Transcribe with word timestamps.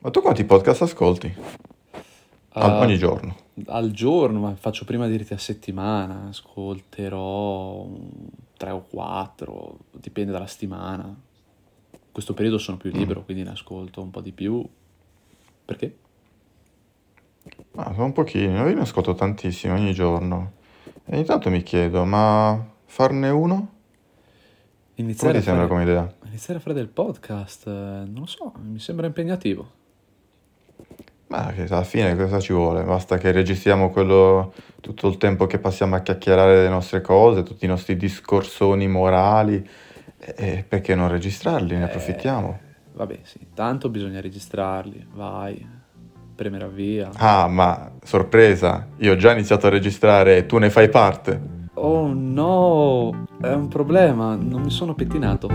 Ma 0.00 0.10
tu 0.10 0.20
quanti 0.20 0.44
podcast 0.44 0.82
ascolti? 0.82 1.32
Al- 2.52 2.70
Uh, 2.78 2.82
ogni 2.82 2.98
giorno? 2.98 3.36
al 3.66 3.90
giorno, 3.90 4.40
ma 4.40 4.54
faccio 4.56 4.84
prima 4.84 5.06
dirti 5.06 5.34
a 5.34 5.38
settimana, 5.38 6.28
ascolterò 6.30 7.86
3 8.56 8.70
o 8.70 8.84
4, 8.90 9.78
dipende 9.92 10.32
dalla 10.32 10.46
settimana. 10.46 11.04
In 11.04 11.98
questo 12.10 12.34
periodo 12.34 12.58
sono 12.58 12.76
più 12.78 12.90
Mm. 12.90 12.94
libero, 12.98 13.22
quindi 13.24 13.42
ne 13.44 13.50
ascolto 13.50 14.00
un 14.02 14.10
po' 14.10 14.20
di 14.20 14.32
più. 14.32 14.66
Perché? 15.64 15.96
Ah, 17.76 17.92
sono 17.92 18.06
un 18.06 18.12
pochino, 18.12 18.66
io 18.68 18.74
ne 18.74 18.80
ascolto 18.80 19.14
tantissimi 19.14 19.72
ogni 19.74 19.92
giorno. 19.92 20.52
E 21.04 21.14
ogni 21.14 21.24
tanto 21.24 21.50
mi 21.50 21.62
chiedo, 21.62 22.04
ma 22.04 22.66
farne 22.86 23.28
uno? 23.28 23.54
Come 23.54 23.68
Iniziare 25.08 25.34
ti 25.34 25.38
a 25.38 25.42
sembra 25.42 25.66
fare, 25.68 25.68
come 25.68 25.82
idea? 25.90 26.14
iniziare 26.26 26.58
a 26.58 26.62
fare 26.62 26.74
del 26.74 26.88
podcast, 26.88 27.66
eh, 27.68 27.70
non 27.70 28.14
lo 28.20 28.26
so, 28.26 28.52
mi 28.60 28.78
sembra 28.80 29.06
impegnativo. 29.06 29.78
Ma 31.30 31.54
alla 31.68 31.84
fine 31.84 32.16
cosa 32.16 32.40
ci 32.40 32.52
vuole? 32.52 32.82
Basta 32.82 33.16
che 33.16 33.30
registriamo 33.30 33.90
quello, 33.90 34.52
tutto 34.80 35.06
il 35.06 35.16
tempo 35.16 35.46
che 35.46 35.60
passiamo 35.60 35.94
a 35.94 36.00
chiacchierare 36.00 36.62
le 36.62 36.68
nostre 36.68 37.00
cose, 37.00 37.44
tutti 37.44 37.64
i 37.64 37.68
nostri 37.68 37.96
discorsoni 37.96 38.88
morali. 38.88 39.64
E, 40.18 40.64
perché 40.66 40.96
non 40.96 41.08
registrarli? 41.08 41.76
Ne 41.76 41.84
approfittiamo. 41.84 42.58
Eh, 42.60 42.74
vabbè, 42.94 43.20
sì, 43.22 43.46
tanto 43.54 43.88
bisogna 43.90 44.20
registrarli, 44.20 45.06
vai, 45.14 45.64
premere 46.34 46.64
avvia. 46.64 47.10
Ah, 47.14 47.46
ma 47.46 47.92
sorpresa, 48.02 48.88
io 48.96 49.12
ho 49.12 49.16
già 49.16 49.30
iniziato 49.30 49.68
a 49.68 49.70
registrare 49.70 50.38
e 50.38 50.46
tu 50.46 50.58
ne 50.58 50.68
fai 50.68 50.88
parte. 50.88 51.58
Oh 51.74 52.12
no, 52.12 53.26
è 53.40 53.52
un 53.52 53.68
problema, 53.68 54.34
non 54.34 54.62
mi 54.62 54.70
sono 54.70 54.94
pettinato. 54.94 55.48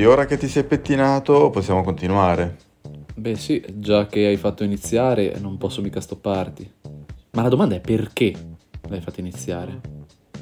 Quindi 0.00 0.06
ora 0.06 0.24
che 0.24 0.38
ti 0.38 0.48
sei 0.48 0.64
pettinato 0.64 1.50
possiamo 1.50 1.82
continuare. 1.82 2.56
Beh 3.14 3.36
sì, 3.36 3.62
già 3.74 4.06
che 4.06 4.24
hai 4.24 4.38
fatto 4.38 4.64
iniziare, 4.64 5.36
non 5.38 5.58
posso 5.58 5.82
mica 5.82 6.00
stopparti. 6.00 6.72
Ma 7.32 7.42
la 7.42 7.50
domanda 7.50 7.74
è 7.74 7.80
perché 7.80 8.32
l'hai 8.88 9.02
fatto 9.02 9.20
iniziare? 9.20 9.80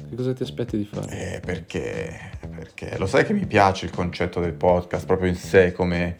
Che 0.09 0.15
cosa 0.15 0.31
ti 0.31 0.43
aspetti 0.43 0.77
di 0.77 0.85
fare? 0.85 1.35
Eh, 1.35 1.39
perché, 1.41 2.31
perché 2.49 2.97
lo 2.97 3.05
sai 3.05 3.25
che 3.25 3.33
mi 3.33 3.45
piace 3.45 3.83
il 3.83 3.91
concetto 3.91 4.39
del 4.39 4.53
podcast 4.53 5.05
proprio 5.05 5.27
in 5.27 5.35
sé 5.35 5.73
come, 5.73 6.15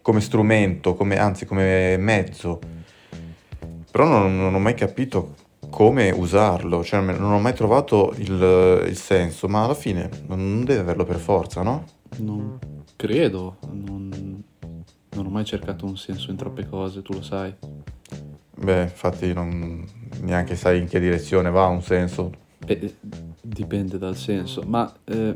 come 0.00 0.20
strumento, 0.20 0.94
come, 0.94 1.18
anzi 1.18 1.46
come 1.46 1.96
mezzo, 1.96 2.60
però 3.90 4.06
non, 4.06 4.36
non 4.36 4.54
ho 4.54 4.60
mai 4.60 4.74
capito 4.74 5.34
come 5.68 6.10
usarlo, 6.10 6.84
cioè 6.84 7.00
non 7.00 7.32
ho 7.32 7.40
mai 7.40 7.54
trovato 7.54 8.14
il, 8.18 8.84
il 8.86 8.96
senso, 8.96 9.48
ma 9.48 9.64
alla 9.64 9.74
fine 9.74 10.08
non 10.28 10.64
deve 10.64 10.80
averlo 10.80 11.04
per 11.04 11.16
forza, 11.16 11.62
no? 11.62 11.84
Non 12.18 12.58
credo, 12.96 13.58
non, 13.70 14.42
non 15.10 15.26
ho 15.26 15.30
mai 15.30 15.44
cercato 15.44 15.86
un 15.86 15.96
senso 15.96 16.30
in 16.30 16.36
troppe 16.36 16.66
cose, 16.68 17.02
tu 17.02 17.12
lo 17.12 17.22
sai. 17.22 17.54
Beh, 18.56 18.82
infatti 18.82 19.32
non, 19.32 19.86
neanche 20.22 20.56
sai 20.56 20.80
in 20.80 20.88
che 20.88 20.98
direzione 20.98 21.50
va 21.50 21.66
un 21.66 21.82
senso. 21.82 22.32
Beh, 22.58 22.94
dipende 23.40 23.98
dal 23.98 24.16
senso, 24.16 24.62
ma 24.66 24.92
eh, 25.04 25.34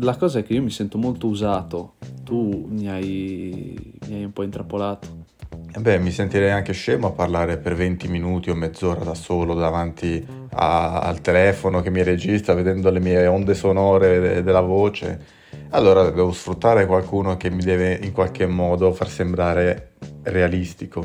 la 0.00 0.16
cosa 0.16 0.38
è 0.38 0.42
che 0.44 0.54
io 0.54 0.62
mi 0.62 0.70
sento 0.70 0.96
molto 0.96 1.26
usato, 1.26 1.94
tu 2.24 2.66
mi 2.70 2.88
hai, 2.88 3.98
mi 4.08 4.14
hai 4.14 4.24
un 4.24 4.32
po' 4.32 4.42
intrappolato. 4.44 5.26
E 5.74 5.78
beh, 5.80 5.98
mi 5.98 6.10
sentirei 6.10 6.50
anche 6.50 6.72
scemo 6.72 7.08
a 7.08 7.12
parlare 7.12 7.58
per 7.58 7.74
20 7.74 8.08
minuti 8.08 8.48
o 8.48 8.54
mezz'ora 8.54 9.04
da 9.04 9.14
solo 9.14 9.52
davanti 9.54 10.26
a- 10.50 11.00
al 11.00 11.20
telefono 11.20 11.82
che 11.82 11.90
mi 11.90 12.02
registra 12.02 12.54
vedendo 12.54 12.88
le 12.90 13.00
mie 13.00 13.26
onde 13.26 13.52
sonore 13.54 14.18
de- 14.18 14.42
della 14.42 14.62
voce. 14.62 15.36
Allora 15.70 16.08
devo 16.10 16.32
sfruttare 16.32 16.86
qualcuno 16.86 17.36
che 17.36 17.50
mi 17.50 17.62
deve 17.62 18.00
in 18.02 18.12
qualche 18.12 18.46
modo 18.46 18.92
far 18.92 19.08
sembrare 19.08 19.96
realistico. 20.22 21.04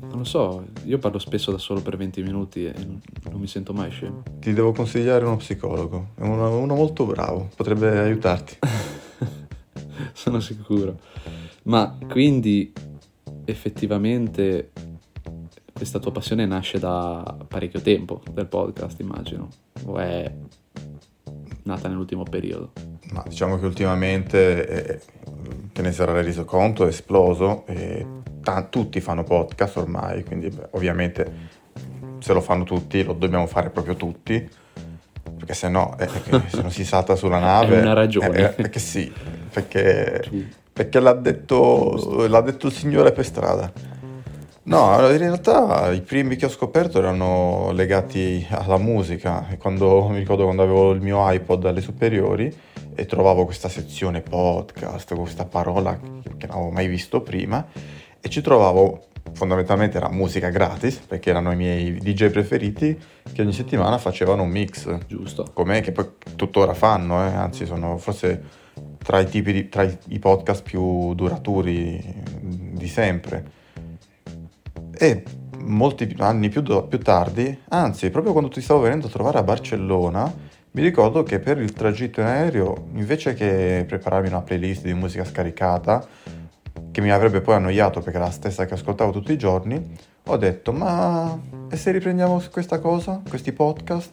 Non 0.00 0.18
lo 0.18 0.24
so, 0.24 0.64
io 0.84 0.98
parlo 0.98 1.18
spesso 1.18 1.50
da 1.50 1.58
solo 1.58 1.80
per 1.80 1.96
20 1.96 2.22
minuti 2.22 2.64
e 2.66 2.72
non, 2.84 3.00
mi 3.40 3.48
sento 3.48 3.72
mai 3.72 3.90
scemo. 3.90 4.22
Ti 4.38 4.52
devo 4.52 4.72
consigliare 4.72 5.24
uno 5.24 5.38
psicologo, 5.38 6.10
è 6.14 6.22
uno, 6.22 6.56
uno 6.56 6.74
molto 6.76 7.04
bravo, 7.04 7.48
potrebbe 7.56 7.98
aiutarti. 7.98 8.58
Sono 10.14 10.38
sicuro. 10.38 11.00
Ma 11.64 11.98
quindi 12.08 12.72
effettivamente 13.44 14.70
questa 15.72 15.98
tua 15.98 16.12
passione 16.12 16.46
nasce 16.46 16.78
da 16.78 17.38
parecchio 17.48 17.80
tempo 17.80 18.22
del 18.32 18.46
podcast, 18.46 19.00
immagino, 19.00 19.48
o 19.84 19.98
è 19.98 20.32
nata 21.64 21.88
nell'ultimo 21.88 22.22
periodo? 22.22 22.91
Ma 23.12 23.22
diciamo 23.28 23.58
che 23.58 23.66
ultimamente, 23.66 24.66
eh, 24.66 25.00
te 25.72 25.82
ne 25.82 25.92
sarai 25.92 26.22
reso 26.22 26.44
conto, 26.44 26.84
è 26.84 26.88
esploso 26.88 27.64
e 27.66 28.06
ta- 28.42 28.62
tutti 28.62 29.00
fanno 29.00 29.22
podcast 29.22 29.76
ormai, 29.76 30.24
quindi 30.24 30.48
beh, 30.48 30.68
ovviamente 30.70 31.50
se 32.18 32.32
lo 32.32 32.40
fanno 32.40 32.64
tutti 32.64 33.02
lo 33.02 33.12
dobbiamo 33.12 33.46
fare 33.46 33.68
proprio 33.68 33.96
tutti, 33.96 34.48
perché 35.36 35.52
se 35.52 35.68
no, 35.68 35.94
eh, 35.98 36.08
se 36.48 36.62
non 36.62 36.70
si 36.70 36.84
salta 36.86 37.14
sulla 37.14 37.38
nave... 37.38 37.78
È 37.78 37.82
una 37.82 37.92
ragione. 37.92 38.34
eh, 38.34 38.42
eh, 38.44 38.48
perché 38.48 38.78
sì, 38.78 39.12
perché, 39.52 40.22
perché 40.72 40.98
l'ha, 40.98 41.12
detto, 41.12 42.26
l'ha 42.26 42.40
detto 42.40 42.68
il 42.68 42.72
signore 42.72 43.12
per 43.12 43.26
strada. 43.26 43.70
No, 44.64 44.96
in 45.10 45.18
realtà 45.18 45.90
i 45.90 46.00
primi 46.00 46.36
che 46.36 46.46
ho 46.46 46.48
scoperto 46.48 46.98
erano 46.98 47.72
legati 47.72 48.46
alla 48.48 48.78
musica. 48.78 49.44
Quando, 49.58 50.06
mi 50.08 50.18
ricordo 50.18 50.44
quando 50.44 50.62
avevo 50.62 50.92
il 50.92 51.00
mio 51.02 51.30
iPod 51.30 51.66
alle 51.66 51.80
superiori 51.80 52.70
e 52.94 53.06
trovavo 53.06 53.44
questa 53.44 53.68
sezione 53.68 54.20
podcast, 54.20 55.14
questa 55.14 55.44
parola 55.44 55.98
che 55.98 56.46
non 56.46 56.56
avevo 56.56 56.70
mai 56.70 56.86
visto 56.86 57.20
prima, 57.22 57.66
e 58.20 58.28
ci 58.28 58.40
trovavo 58.40 59.06
fondamentalmente 59.32 59.96
era 59.96 60.10
musica 60.10 60.50
gratis, 60.50 60.96
perché 60.98 61.30
erano 61.30 61.52
i 61.52 61.56
miei 61.56 61.94
DJ 61.94 62.28
preferiti 62.30 62.98
che 63.32 63.42
ogni 63.42 63.52
settimana 63.52 63.98
facevano 63.98 64.42
un 64.42 64.50
mix, 64.50 64.98
Giusto. 65.06 65.46
come 65.52 65.80
che 65.80 65.92
poi 65.92 66.10
tuttora 66.36 66.74
fanno, 66.74 67.26
eh, 67.26 67.32
anzi 67.32 67.64
sono 67.66 67.96
forse 67.98 68.60
tra 69.02 69.20
i 69.20 69.26
tipi 69.26 69.52
di, 69.52 69.68
tra 69.68 69.82
i, 69.82 69.96
i 70.08 70.18
podcast 70.18 70.62
più 70.62 71.14
duraturi 71.14 72.22
di 72.40 72.88
sempre. 72.88 73.60
E 74.96 75.22
molti 75.58 76.14
anni 76.18 76.48
più, 76.48 76.60
do- 76.60 76.86
più 76.86 76.98
tardi, 76.98 77.58
anzi, 77.68 78.10
proprio 78.10 78.32
quando 78.32 78.50
ti 78.50 78.60
stavo 78.60 78.80
venendo 78.80 79.06
a 79.06 79.10
trovare 79.10 79.38
a 79.38 79.42
Barcellona, 79.42 80.50
mi 80.74 80.82
ricordo 80.82 81.22
che 81.22 81.38
per 81.38 81.58
il 81.58 81.72
tragitto 81.72 82.20
in 82.20 82.26
aereo, 82.26 82.86
invece 82.94 83.34
che 83.34 83.84
prepararmi 83.86 84.28
una 84.28 84.40
playlist 84.40 84.82
di 84.84 84.94
musica 84.94 85.24
scaricata, 85.24 86.04
che 86.90 87.00
mi 87.02 87.10
avrebbe 87.10 87.42
poi 87.42 87.56
annoiato 87.56 88.00
perché 88.00 88.16
era 88.16 88.26
la 88.26 88.32
stessa 88.32 88.64
che 88.64 88.74
ascoltavo 88.74 89.12
tutti 89.12 89.32
i 89.32 89.38
giorni, 89.38 89.96
ho 90.24 90.36
detto, 90.36 90.72
ma 90.72 91.38
e 91.68 91.76
se 91.76 91.90
riprendiamo 91.90 92.42
questa 92.50 92.78
cosa, 92.78 93.20
questi 93.28 93.52
podcast? 93.52 94.12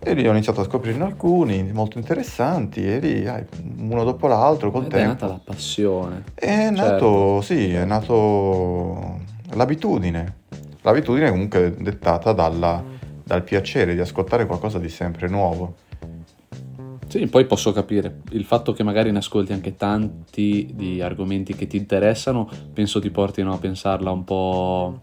E 0.00 0.14
lì 0.14 0.28
ho 0.28 0.30
iniziato 0.30 0.60
a 0.60 0.64
scoprirne 0.64 1.02
alcuni 1.02 1.72
molto 1.72 1.98
interessanti 1.98 2.86
e 2.86 3.00
lì, 3.00 3.22
dai, 3.24 3.44
uno 3.78 4.04
dopo 4.04 4.28
l'altro, 4.28 4.70
col 4.70 4.84
Ed 4.84 4.92
è 4.92 5.04
nata 5.04 5.26
tempo. 5.26 5.32
la 5.32 5.52
passione. 5.52 6.22
È 6.34 6.70
nato, 6.70 7.40
sì, 7.40 7.72
è 7.74 7.84
nato 7.84 9.18
l'abitudine. 9.54 10.36
L'abitudine 10.82 11.30
comunque 11.30 11.74
dettata 11.76 12.32
dalla- 12.32 12.82
dal 13.24 13.42
piacere 13.42 13.94
di 13.94 14.00
ascoltare 14.00 14.46
qualcosa 14.46 14.78
di 14.78 14.88
sempre 14.88 15.26
nuovo. 15.26 15.74
Sì, 17.08 17.26
poi 17.26 17.46
posso 17.46 17.72
capire 17.72 18.20
il 18.32 18.44
fatto 18.44 18.72
che 18.72 18.82
magari 18.82 19.10
ne 19.10 19.18
ascolti 19.18 19.54
anche 19.54 19.76
tanti 19.76 20.70
di 20.74 21.00
argomenti 21.00 21.54
che 21.54 21.66
ti 21.66 21.78
interessano, 21.78 22.48
penso 22.72 23.00
ti 23.00 23.10
portino 23.10 23.54
a 23.54 23.58
pensarla 23.58 24.10
un 24.10 24.24
po' 24.24 24.98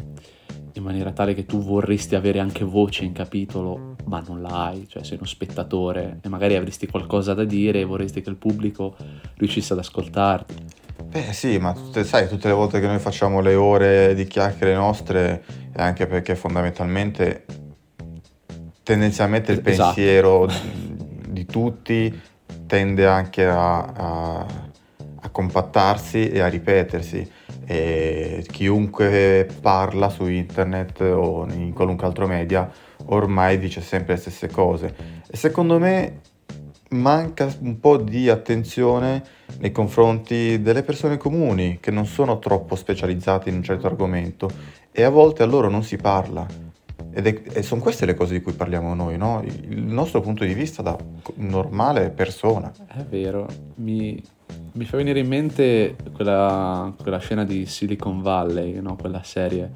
in 0.74 0.84
maniera 0.84 1.12
tale 1.12 1.34
che 1.34 1.46
tu 1.46 1.60
vorresti 1.64 2.14
avere 2.16 2.40
anche 2.40 2.64
voce 2.64 3.06
in 3.06 3.12
capitolo, 3.12 3.96
ma 4.06 4.24
non 4.28 4.42
l'hai, 4.42 4.88
cioè 4.88 5.04
sei 5.04 5.18
uno 5.18 5.26
spettatore 5.26 6.20
e 6.22 6.30
magari 6.30 6.56
avresti 6.56 6.86
qualcosa 6.86 7.34
da 7.34 7.44
dire 7.44 7.80
e 7.80 7.86
vorresti 7.86 8.22
che 8.22 8.30
il 8.30 8.36
pubblico 8.36 8.96
riuscisse 9.38 9.74
ad 9.74 9.80
ascoltarti. 9.80 10.54
Beh 11.06 11.34
sì, 11.34 11.58
ma 11.58 11.74
tutte- 11.74 12.04
sai, 12.04 12.28
tutte 12.28 12.50
le 12.50 12.54
volte 12.54 12.80
che 12.80 12.88
noi 12.88 13.00
facciamo 13.00 13.40
le 13.42 13.56
ore 13.56 14.14
di 14.14 14.26
chiacchiere 14.28 14.76
nostre 14.76 15.44
è 15.72 15.82
anche 15.82 16.06
perché 16.06 16.36
fondamentalmente, 16.36 17.46
tendenzialmente 18.84 19.54
il 19.54 19.62
Esatto. 19.64 19.94
pensiero 19.94 20.48
tutti 21.46 22.22
tende 22.68 23.06
anche 23.06 23.46
a, 23.46 23.80
a- 23.84 24.46
a 25.22 25.30
compattarsi 25.30 26.30
e 26.30 26.40
a 26.40 26.48
ripetersi. 26.48 27.32
E 27.68 28.46
chiunque 28.52 29.48
parla 29.60 30.10
su 30.10 30.28
internet 30.28 31.02
o 31.02 31.48
in 31.50 31.74
qualunque 31.74 32.06
altro 32.06 32.28
media 32.28 32.70
ormai 33.08 33.58
dice 33.58 33.82
sempre 33.82 34.14
le 34.14 34.20
stesse 34.20 34.48
cose. 34.50 34.96
E 35.28 35.36
secondo 35.36 35.80
me 35.80 36.22
manca 36.90 37.52
un 37.62 37.80
po' 37.80 37.98
di 37.98 38.30
attenzione 38.30 39.24
nei 39.58 39.72
confronti 39.72 40.62
delle 40.62 40.84
persone 40.84 41.18
comuni 41.18 41.80
che 41.82 41.90
non 41.92 42.06
sono 42.06 42.38
troppo 42.38 42.76
specializzate 42.76 43.50
in 43.50 43.56
un 43.56 43.64
certo 43.64 43.88
argomento 43.88 44.48
e 44.92 45.04
a 45.04 45.10
volte 45.10 45.44
a 45.44 45.48
loro 45.48 45.70
non 45.70 45.84
si 45.84 45.98
parla. 45.98 46.65
Ed 47.18 47.60
sono 47.60 47.80
queste 47.80 48.06
le 48.06 48.14
cose 48.14 48.34
di 48.34 48.42
cui 48.42 48.52
parliamo 48.52 48.94
noi, 48.94 49.18
no? 49.18 49.42
Il 49.42 49.84
nostro 49.84 50.20
punto 50.20 50.44
di 50.44 50.54
vista 50.54 50.82
da 50.82 50.98
normale 51.36 52.10
persona. 52.10 52.74
È 52.88 53.04
vero, 53.04 53.48
mi, 53.76 54.22
mi 54.74 54.84
fa 54.84 54.98
venire 54.98 55.20
in 55.20 55.28
mente 55.28 55.96
quella, 56.14 56.94
quella 57.02 57.20
scena 57.20 57.46
di 57.46 57.66
Silicon 57.66 58.22
Valley, 58.22 58.82
no? 58.82 58.98
quella 58.98 59.24
serie 59.24 59.72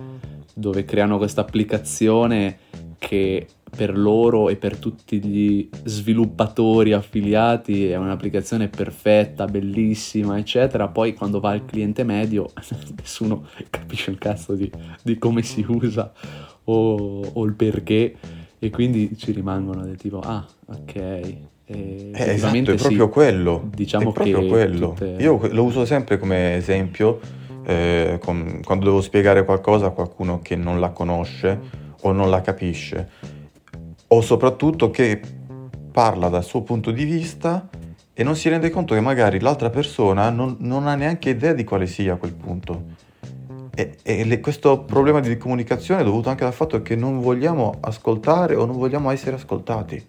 dove 0.54 0.84
creano 0.84 1.18
questa 1.18 1.42
applicazione 1.42 2.58
che 2.98 3.48
per 3.76 3.98
loro 3.98 4.50
e 4.50 4.56
per 4.56 4.78
tutti 4.78 5.24
gli 5.24 5.70
sviluppatori 5.84 6.94
affiliati 6.94 7.88
è 7.88 7.96
un'applicazione 7.96 8.68
perfetta, 8.68 9.46
bellissima, 9.46 10.38
eccetera. 10.38 10.88
Poi 10.88 11.14
quando 11.14 11.40
va 11.40 11.52
al 11.52 11.66
cliente 11.66 12.04
medio 12.04 12.52
nessuno 12.98 13.48
capisce 13.70 14.12
il 14.12 14.18
cazzo 14.18 14.54
di, 14.54 14.70
di 15.02 15.18
come 15.18 15.42
si 15.42 15.66
usa 15.68 16.12
o, 16.66 17.22
o, 17.34 17.46
il 17.46 17.54
perché. 17.54 18.16
E 18.62 18.70
quindi 18.70 19.18
ci 19.18 19.32
rimangono 19.32 19.86
del 19.86 19.96
tipo 19.96 20.20
ah 20.20 20.46
ok. 20.66 20.96
Eh, 21.72 22.12
esatto, 22.14 22.72
è 22.72 22.76
proprio 22.76 23.06
sì, 23.06 23.12
quello. 23.12 23.70
Diciamo 23.74 24.10
è 24.10 24.14
proprio 24.14 24.46
quello. 24.48 24.90
tutte... 24.90 25.16
io 25.20 25.40
lo 25.52 25.64
uso 25.64 25.86
sempre 25.86 26.18
come 26.18 26.56
esempio 26.56 27.20
eh, 27.64 28.18
con, 28.22 28.62
quando 28.64 28.86
devo 28.86 29.02
spiegare 29.02 29.46
qualcosa 29.46 29.86
a 29.86 29.90
qualcuno 29.92 30.40
che 30.42 30.56
non 30.56 30.80
la 30.80 30.90
conosce 30.90 31.60
o 32.02 32.12
non 32.12 32.30
la 32.30 32.42
capisce 32.42 33.38
o 34.12 34.22
soprattutto 34.22 34.90
che 34.90 35.20
parla 35.92 36.30
dal 36.30 36.44
suo 36.44 36.62
punto 36.62 36.92
di 36.92 37.04
vista 37.04 37.70
e 38.14 38.24
non 38.24 38.36
si 38.36 38.50
rende 38.50 38.70
conto 38.70 38.94
che 38.94 39.00
magari 39.00 39.40
l'altra 39.40 39.70
persona 39.70 40.30
non, 40.30 40.58
non 40.60 40.88
ha 40.88 40.96
neanche 40.96 41.30
idea 41.30 41.54
di 41.54 41.64
quale 41.64 41.88
sia 41.88 42.18
quel 42.18 42.34
punto. 42.34 43.08
E, 43.74 43.98
e 44.04 44.26
le, 44.26 44.40
questo 44.42 44.84
problema 44.84 45.22
di 45.22 45.38
comunicazione 45.38 46.02
è 46.02 46.04
dovuto 46.04 46.30
anche 46.30 46.44
al 46.44 46.54
fatto 46.54 46.82
che 46.82 46.96
non 46.96 47.20
vogliamo 47.20 47.78
ascoltare 47.80 48.56
o 48.56 48.66
non 48.66 48.78
vogliamo 48.78 49.10
essere 49.10 49.36
ascoltati. 49.36 50.06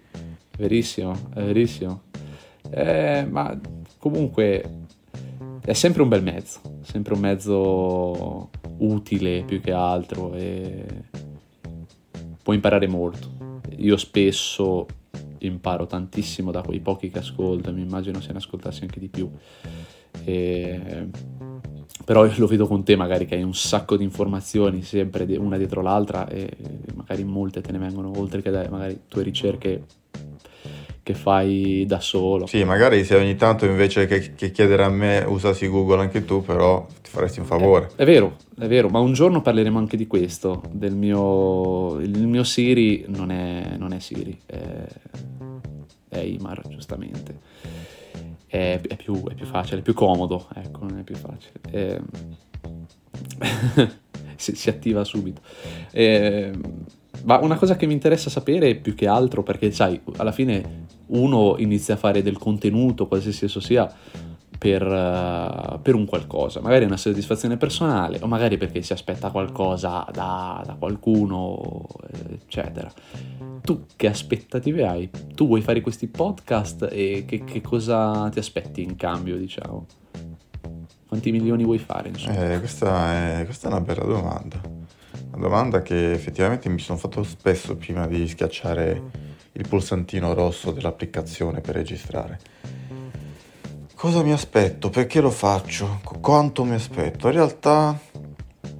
Verissimo, 0.56 1.12
è 1.34 1.42
verissimo. 1.42 2.02
Eh, 2.70 3.26
ma 3.28 3.58
comunque 3.98 4.86
è 5.64 5.72
sempre 5.72 6.02
un 6.02 6.08
bel 6.08 6.22
mezzo, 6.22 6.60
sempre 6.82 7.14
un 7.14 7.20
mezzo 7.20 8.50
utile 8.78 9.44
più 9.44 9.60
che 9.60 9.72
altro 9.72 10.34
e 10.34 10.84
può 12.42 12.52
imparare 12.52 12.88
molto. 12.88 13.39
Io 13.80 13.96
spesso 13.96 14.86
imparo 15.38 15.86
tantissimo 15.86 16.50
da 16.50 16.62
quei 16.62 16.80
pochi 16.80 17.10
che 17.10 17.18
ascolto, 17.18 17.72
mi 17.72 17.82
immagino 17.82 18.20
se 18.20 18.32
ne 18.32 18.38
ascoltassi 18.38 18.82
anche 18.82 19.00
di 19.00 19.08
più. 19.08 19.30
E 20.24 21.08
però 22.04 22.26
lo 22.36 22.46
vedo 22.46 22.66
con 22.66 22.82
te 22.82 22.96
magari 22.96 23.26
che 23.26 23.36
hai 23.36 23.42
un 23.42 23.54
sacco 23.54 23.96
di 23.96 24.04
informazioni 24.04 24.82
sempre 24.82 25.24
una 25.36 25.56
dietro 25.56 25.82
l'altra 25.82 26.26
e 26.28 26.56
magari 26.94 27.24
molte 27.24 27.60
te 27.60 27.72
ne 27.72 27.78
vengono 27.78 28.10
oltre 28.16 28.42
che 28.42 28.50
dalle 28.50 28.68
magari 28.68 29.00
tue 29.06 29.22
ricerche 29.22 29.84
che 31.10 31.14
fai 31.14 31.84
da 31.86 32.00
solo. 32.00 32.46
Sì, 32.46 32.64
magari 32.64 33.04
se 33.04 33.16
ogni 33.16 33.36
tanto 33.36 33.66
invece 33.66 34.06
che, 34.06 34.34
che 34.34 34.50
chiedere 34.50 34.84
a 34.84 34.88
me 34.88 35.24
usassi 35.26 35.66
Google 35.68 36.00
anche 36.00 36.24
tu, 36.24 36.42
però 36.42 36.86
ti 37.02 37.10
faresti 37.10 37.40
un 37.40 37.46
favore. 37.46 37.90
È, 37.96 38.02
è, 38.02 38.04
vero, 38.04 38.36
è 38.58 38.66
vero, 38.66 38.88
ma 38.88 38.98
un 38.98 39.12
giorno 39.12 39.42
parleremo 39.42 39.78
anche 39.78 39.96
di 39.96 40.06
questo, 40.06 40.62
del 40.70 40.94
mio... 40.94 41.98
Il 42.00 42.26
mio 42.26 42.44
Siri 42.44 43.04
non 43.08 43.30
è, 43.30 43.76
non 43.76 43.92
è 43.92 43.98
Siri, 43.98 44.38
è, 44.46 44.86
è 46.08 46.18
Imar, 46.18 46.62
giustamente 46.68 47.38
è, 48.50 48.80
è, 48.80 48.96
più, 48.96 49.22
è, 49.28 49.34
più, 49.34 49.46
facile, 49.46 49.78
è 49.78 49.82
più 49.82 49.94
comodo, 49.94 50.48
ecco, 50.54 50.80
non 50.84 50.98
è 50.98 51.02
più 51.04 51.14
facile. 51.14 51.52
È... 51.70 52.00
si, 54.34 54.56
si, 54.56 54.68
attiva 54.68 55.04
subito. 55.04 55.40
E... 55.92 56.50
ma 57.22 57.38
una 57.38 57.54
cosa 57.54 57.76
che 57.76 57.86
mi 57.86 57.92
interessa 57.92 58.28
sapere 58.28 58.74
più 58.74 58.96
che 58.96 59.06
altro, 59.06 59.44
perché 59.44 59.70
sai, 59.70 60.00
alla 60.16 60.32
fine 60.32 60.86
uno 61.10 61.56
inizia 61.58 61.94
a 61.94 61.96
fare 61.96 62.22
del 62.22 62.38
contenuto, 62.38 63.06
qualsiasi 63.06 63.46
esso 63.46 63.60
sia, 63.60 63.92
per, 64.60 64.86
uh, 64.86 65.80
per, 65.80 65.94
un 65.94 66.04
qualcosa, 66.04 66.60
magari 66.60 66.84
una 66.84 66.98
soddisfazione 66.98 67.56
personale 67.56 68.18
o 68.20 68.26
magari 68.26 68.58
perché 68.58 68.82
si 68.82 68.92
aspetta 68.92 69.30
qualcosa 69.30 70.06
da, 70.12 70.62
da 70.66 70.76
qualcuno, 70.78 71.86
eccetera. 72.30 72.92
Tu 73.62 73.86
che 73.96 74.06
aspettative 74.06 74.86
hai? 74.86 75.10
Tu 75.34 75.46
vuoi 75.46 75.62
fare 75.62 75.80
questi 75.80 76.08
podcast 76.08 76.88
e 76.90 77.24
che, 77.26 77.42
che 77.44 77.62
cosa 77.62 78.28
ti 78.28 78.38
aspetti 78.38 78.82
in 78.82 78.96
cambio, 78.96 79.38
diciamo? 79.38 79.86
Quanti 81.08 81.32
milioni 81.32 81.64
vuoi 81.64 81.78
fare? 81.78 82.10
Eh, 82.10 82.58
questa, 82.58 83.38
è, 83.40 83.44
questa 83.46 83.68
è 83.68 83.72
una 83.72 83.80
bella 83.80 84.04
domanda. 84.04 84.60
Una 85.32 85.42
domanda 85.42 85.80
che 85.80 86.12
effettivamente 86.12 86.68
mi 86.68 86.80
sono 86.80 86.98
fatto 86.98 87.22
spesso 87.22 87.76
prima 87.76 88.06
di 88.06 88.28
schiacciare 88.28 89.29
il 89.52 89.68
pulsantino 89.68 90.32
rosso 90.34 90.70
dell'applicazione 90.70 91.60
per 91.60 91.74
registrare 91.74 92.38
Cosa 94.00 94.22
mi 94.22 94.32
aspetto? 94.32 94.88
Perché 94.88 95.20
lo 95.20 95.28
faccio? 95.28 96.00
Quanto 96.22 96.64
mi 96.64 96.72
aspetto? 96.72 97.26
In 97.26 97.34
realtà 97.34 97.98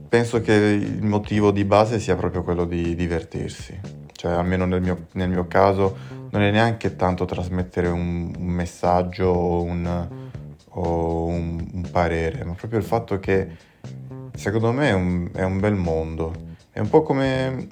penso 0.08 0.40
che 0.40 0.55
il 0.55 1.05
motivo 1.05 1.50
di 1.50 1.62
base 1.67 2.00
sia 2.00 2.17
proprio 2.17 2.43
quello 2.43 2.64
di 2.64 2.94
divertirsi. 2.94 3.78
Cioè, 4.12 4.32
almeno 4.32 4.64
nel 4.64 4.81
mio, 4.81 5.08
nel 5.12 5.28
mio 5.28 5.46
caso, 5.46 5.94
non 6.31 6.40
è 6.40 6.50
neanche 6.50 6.96
tanto 6.96 7.26
trasmettere 7.26 7.88
un, 7.88 8.32
un 8.34 8.46
messaggio 8.46 9.26
o, 9.26 9.62
un, 9.62 10.08
o 10.70 11.26
un, 11.26 11.69
un, 11.70 11.90
parere, 11.90 12.43
ma 12.44 12.55
proprio 12.55 12.78
il 12.78 12.87
fatto 12.87 13.19
che 13.19 13.46
secondo 14.34 14.73
me 14.73 14.88
è 14.88 14.94
un, 14.94 15.31
è 15.34 15.43
un 15.43 15.61
bel 15.61 15.75
mondo. 15.75 16.32
È 16.70 16.78
un 16.78 16.88
po' 16.88 17.02
come 17.02 17.69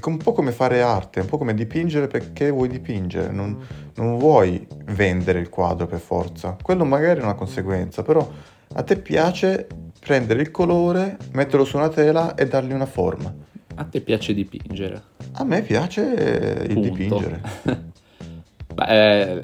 è 0.00 0.08
un 0.08 0.18
po' 0.18 0.32
come 0.32 0.52
fare 0.52 0.82
arte, 0.82 1.20
è 1.20 1.22
un 1.22 1.28
po' 1.28 1.38
come 1.38 1.54
dipingere 1.54 2.06
perché 2.06 2.50
vuoi 2.50 2.68
dipingere, 2.68 3.32
non, 3.32 3.58
non 3.94 4.18
vuoi 4.18 4.66
vendere 4.86 5.40
il 5.40 5.48
quadro 5.48 5.86
per 5.86 6.00
forza. 6.00 6.56
Quello 6.60 6.84
magari 6.84 7.20
è 7.20 7.22
una 7.22 7.34
conseguenza, 7.34 8.02
però 8.02 8.28
a 8.74 8.82
te 8.82 8.98
piace 8.98 9.66
prendere 9.98 10.42
il 10.42 10.50
colore, 10.50 11.16
metterlo 11.32 11.64
su 11.64 11.76
una 11.76 11.88
tela 11.88 12.34
e 12.34 12.46
dargli 12.46 12.72
una 12.72 12.86
forma. 12.86 13.34
A 13.74 13.84
te 13.84 14.00
piace 14.00 14.34
dipingere? 14.34 15.02
A 15.32 15.44
me 15.44 15.62
piace 15.62 16.02
il 16.02 16.74
Punto. 16.74 16.88
dipingere. 16.88 17.40
Beh, 18.74 19.42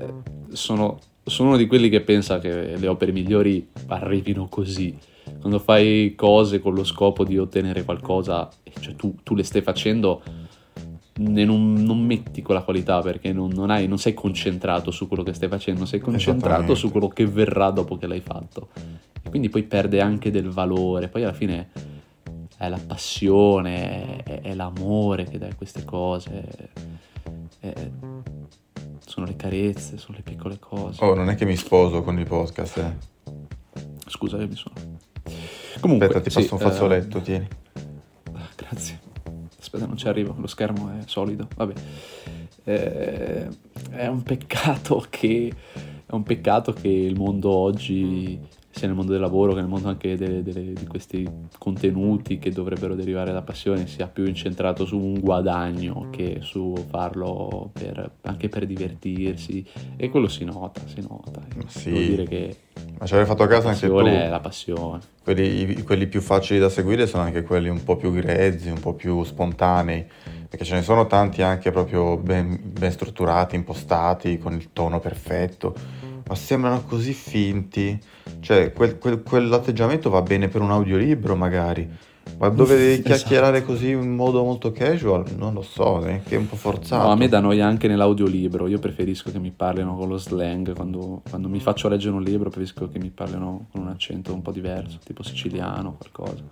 sono, 0.53 0.99
sono 1.25 1.49
uno 1.49 1.57
di 1.57 1.67
quelli 1.67 1.89
che 1.89 2.03
pensa 2.03 2.39
che 2.39 2.77
le 2.77 2.87
opere 2.87 3.13
migliori 3.13 3.69
arrivino 3.87 4.49
così 4.49 4.97
quando 5.41 5.58
fai 5.58 6.14
cose 6.17 6.60
con 6.60 6.74
lo 6.74 6.84
scopo 6.84 7.24
di 7.24 7.38
ottenere 7.38 7.84
qualcosa, 7.84 8.48
cioè 8.81 8.94
tu, 8.94 9.14
tu 9.22 9.34
le 9.34 9.43
stai 9.43 9.62
facendo 9.62 10.22
non, 11.14 11.74
non, 11.74 12.05
metti 12.05 12.43
quella 12.43 12.62
qualità 12.62 13.00
perché 13.00 13.32
non, 13.32 13.50
non, 13.50 13.70
hai, 13.70 13.86
non, 13.86 13.98
sei 13.98 14.14
concentrato 14.14 14.91
su 14.91 15.08
quello 15.08 15.22
che 15.22 15.34
stai 15.34 15.48
facendo, 15.48 15.84
sei 15.84 16.00
concentrato 16.00 16.74
su 16.74 16.91
quello 16.91 17.08
che 17.08 17.26
verrà 17.26 17.70
dopo 17.70 17.96
che 17.96 18.06
l'hai 18.06 18.20
fatto. 18.20 18.69
E 19.22 19.29
quindi 19.29 19.48
poi 19.48 19.62
perde 19.62 20.00
anche 20.00 20.31
del 20.31 20.48
valore, 20.48 21.08
poi 21.08 21.22
alla 21.22 21.32
fine 21.32 21.69
è 22.56 22.69
la 22.69 22.81
passione, 22.84 24.22
è, 24.22 24.41
è 24.41 24.55
l'amore 24.55 25.24
che 25.24 25.38
dai 25.38 25.55
queste 25.55 25.84
cose, 25.84 26.70
è, 27.60 27.91
sono 29.06 29.26
le 29.26 29.36
carezze, 29.36 29.98
sono 29.98 30.17
le 30.17 30.22
piccole 30.22 30.58
cose. 30.58 31.05
Oh, 31.05 31.14
non 31.14 31.29
è 31.29 31.34
che 31.34 31.44
mi 31.44 31.56
sposo 31.56 32.02
con 32.02 32.19
i 32.19 32.24
podcast, 32.24 32.76
eh. 32.79 33.10
Scusa, 34.06 34.38
io 34.38 34.48
mi 34.48 34.56
sono... 34.56 34.92
Comunque, 35.82 36.06
Aspetta, 36.06 36.29
ti 36.29 36.32
passo 36.32 36.46
sì, 36.46 36.53
un 36.55 36.60
fazzoletto, 36.60 37.19
uh... 37.19 37.22
tieni. 37.22 37.48
Grazie. 38.55 39.01
Aspetta, 39.58 39.84
non 39.84 39.96
ci 39.96 40.06
arrivo, 40.06 40.36
lo 40.39 40.46
schermo 40.46 40.91
è 40.91 41.03
solido. 41.06 41.48
Vabbè. 41.56 41.72
Eh, 42.65 43.48
è 43.91 44.06
un 44.06 44.22
peccato 44.22 45.05
che 45.10 45.53
è 46.06 46.15
un 46.15 46.22
peccato 46.22 46.72
che 46.72 46.86
il 46.86 47.17
mondo 47.17 47.51
oggi 47.51 48.39
sia 48.72 48.86
nel 48.86 48.96
mondo 48.96 49.12
del 49.12 49.20
lavoro 49.20 49.52
che 49.52 49.60
nel 49.60 49.69
mondo 49.69 49.88
anche 49.88 50.17
delle, 50.17 50.43
delle, 50.43 50.72
di 50.72 50.86
questi 50.86 51.29
contenuti 51.58 52.38
che 52.38 52.50
dovrebbero 52.50 52.94
derivare 52.94 53.32
da 53.32 53.43
passione 53.43 53.86
sia 53.86 54.08
più 54.08 54.24
incentrato 54.24 54.84
su 54.86 54.98
un 54.98 55.20
guadagno 55.20 56.08
che 56.10 56.38
su 56.41 56.74
farlo 56.88 57.70
per, 57.72 58.10
anche 58.22 58.48
per 58.48 58.67
divertirsi 58.67 59.64
e 59.96 60.08
quello 60.08 60.29
si 60.29 60.44
nota, 60.44 60.81
si 60.86 61.00
nota. 61.06 61.41
Sì. 61.67 61.91
Devo 61.91 62.00
dire 62.00 62.24
che 62.24 62.56
ma 62.98 63.06
ci 63.06 63.14
avevi 63.14 63.29
fatto 63.29 63.46
caso 63.46 63.69
anche 63.69 63.86
tu. 63.86 63.98
è 63.98 64.29
la 64.29 64.41
passione. 64.41 65.00
Quelli, 65.22 65.82
quelli 65.82 66.06
più 66.06 66.20
facili 66.20 66.58
da 66.58 66.69
seguire 66.69 67.06
sono 67.06 67.24
anche 67.24 67.43
quelli 67.43 67.69
un 67.69 67.82
po' 67.82 67.96
più 67.96 68.12
grezzi, 68.12 68.69
un 68.70 68.81
po' 68.81 68.94
più 68.94 69.22
spontanei, 69.24 70.05
perché 70.48 70.64
ce 70.64 70.74
ne 70.74 70.82
sono 70.82 71.06
tanti 71.06 71.43
anche 71.43 71.70
proprio 71.70 72.17
ben, 72.17 72.58
ben 72.62 72.91
strutturati, 72.91 73.56
impostati, 73.56 74.38
con 74.38 74.55
il 74.55 74.72
tono 74.72 75.00
perfetto, 75.00 75.74
ma 76.26 76.34
sembrano 76.34 76.84
così 76.84 77.12
finti 77.12 77.98
cioè, 78.41 78.72
quel, 78.72 78.98
quel, 78.98 79.22
quell'atteggiamento 79.22 80.10
va 80.10 80.22
bene 80.22 80.48
per 80.48 80.60
un 80.60 80.70
audiolibro 80.70 81.36
magari, 81.36 81.88
Ma 82.38 82.48
dove 82.48 82.76
devi 82.76 82.93
esatto. 83.00 83.08
chiacchierare 83.08 83.64
così 83.64 83.91
in 83.91 84.14
modo 84.14 84.43
molto 84.43 84.72
casual? 84.72 85.24
Non 85.36 85.55
lo 85.55 85.62
so, 85.62 85.98
neanche 85.98 86.34
un 86.36 86.48
po' 86.48 86.56
forzato. 86.56 87.05
No, 87.05 87.12
a 87.12 87.17
me 87.17 87.29
dà 87.29 87.41
noia 87.41 87.67
anche 87.67 87.86
nell'audiolibro. 87.86 88.67
Io 88.67 88.79
preferisco 88.79 89.31
che 89.31 89.38
mi 89.38 89.52
parlino 89.52 89.96
con 89.96 90.08
lo 90.08 90.19
slang. 90.19 90.74
Quando, 90.74 91.22
quando, 91.29 91.48
mi 91.48 91.60
faccio 91.60 91.88
leggere 91.88 92.14
un 92.14 92.22
libro, 92.22 92.48
preferisco 92.48 92.88
che 92.88 92.98
mi 92.98 93.10
parlino 93.10 93.67
con 93.70 93.82
un 93.82 93.88
accento 93.88 94.34
un 94.34 94.43
po' 94.43 94.50
diverso, 94.50 94.98
tipo 95.05 95.22
siciliano, 95.22 95.96
qualcosa. 95.96 96.43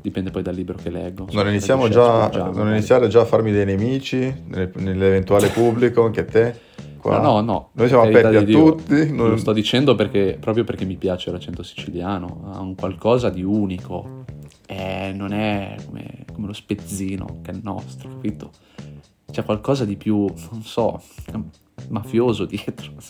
Dipende 0.00 0.30
poi 0.30 0.42
dal 0.42 0.54
libro 0.54 0.76
che 0.80 0.90
leggo. 0.90 1.26
Non 1.32 1.48
iniziamo 1.48 1.88
già, 1.88 2.28
non 2.28 2.68
iniziare 2.68 3.08
già 3.08 3.22
a 3.22 3.24
farmi 3.24 3.50
dei 3.50 3.64
nemici 3.64 4.32
nell'eventuale 4.46 5.48
pubblico, 5.48 6.04
anche 6.04 6.24
te. 6.24 6.72
Qua. 7.04 7.18
No, 7.18 7.32
no, 7.32 7.40
no. 7.42 7.68
Noi 7.72 7.88
siamo 7.88 8.04
aperti 8.04 8.36
a 8.36 8.40
Dio. 8.40 8.74
tutti. 8.76 9.12
Non... 9.12 9.28
Lo 9.28 9.36
sto 9.36 9.52
dicendo 9.52 9.94
perché, 9.94 10.38
proprio 10.40 10.64
perché 10.64 10.86
mi 10.86 10.96
piace 10.96 11.30
l'accento 11.30 11.62
siciliano. 11.62 12.50
Ha 12.50 12.60
un 12.60 12.74
qualcosa 12.74 13.28
di 13.28 13.42
unico 13.42 14.24
eh, 14.66 15.12
non 15.14 15.34
è 15.34 15.76
come, 15.84 16.24
come, 16.32 16.46
lo 16.46 16.54
spezzino 16.54 17.40
che 17.42 17.50
è 17.50 17.54
il 17.54 17.60
nostro, 17.62 18.08
capito? 18.08 18.52
C'è 19.30 19.44
qualcosa 19.44 19.84
di 19.84 19.96
più, 19.96 20.24
non 20.50 20.62
so, 20.62 21.02
mafioso 21.88 22.46
dietro. 22.46 22.92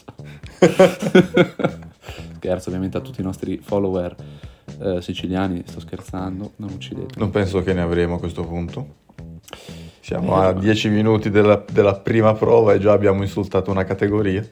Scherzo 2.34 2.70
ovviamente 2.70 2.96
a 2.96 3.00
tutti 3.00 3.20
i 3.20 3.24
nostri 3.24 3.58
follower 3.58 4.16
eh, 4.80 5.00
siciliani, 5.02 5.62
sto 5.66 5.78
scherzando, 5.78 6.54
non 6.56 6.70
uccidete. 6.72 7.16
Non 7.16 7.30
penso 7.30 7.62
che 7.62 7.72
ne 7.72 7.82
avremo 7.82 8.16
a 8.16 8.18
questo 8.18 8.42
punto. 8.44 9.02
Siamo 10.04 10.36
a 10.36 10.52
10 10.52 10.90
minuti 10.90 11.30
della, 11.30 11.64
della 11.72 11.94
prima 11.94 12.34
prova 12.34 12.74
e 12.74 12.78
già 12.78 12.92
abbiamo 12.92 13.22
insultato 13.22 13.70
una 13.70 13.84
categoria 13.84 14.46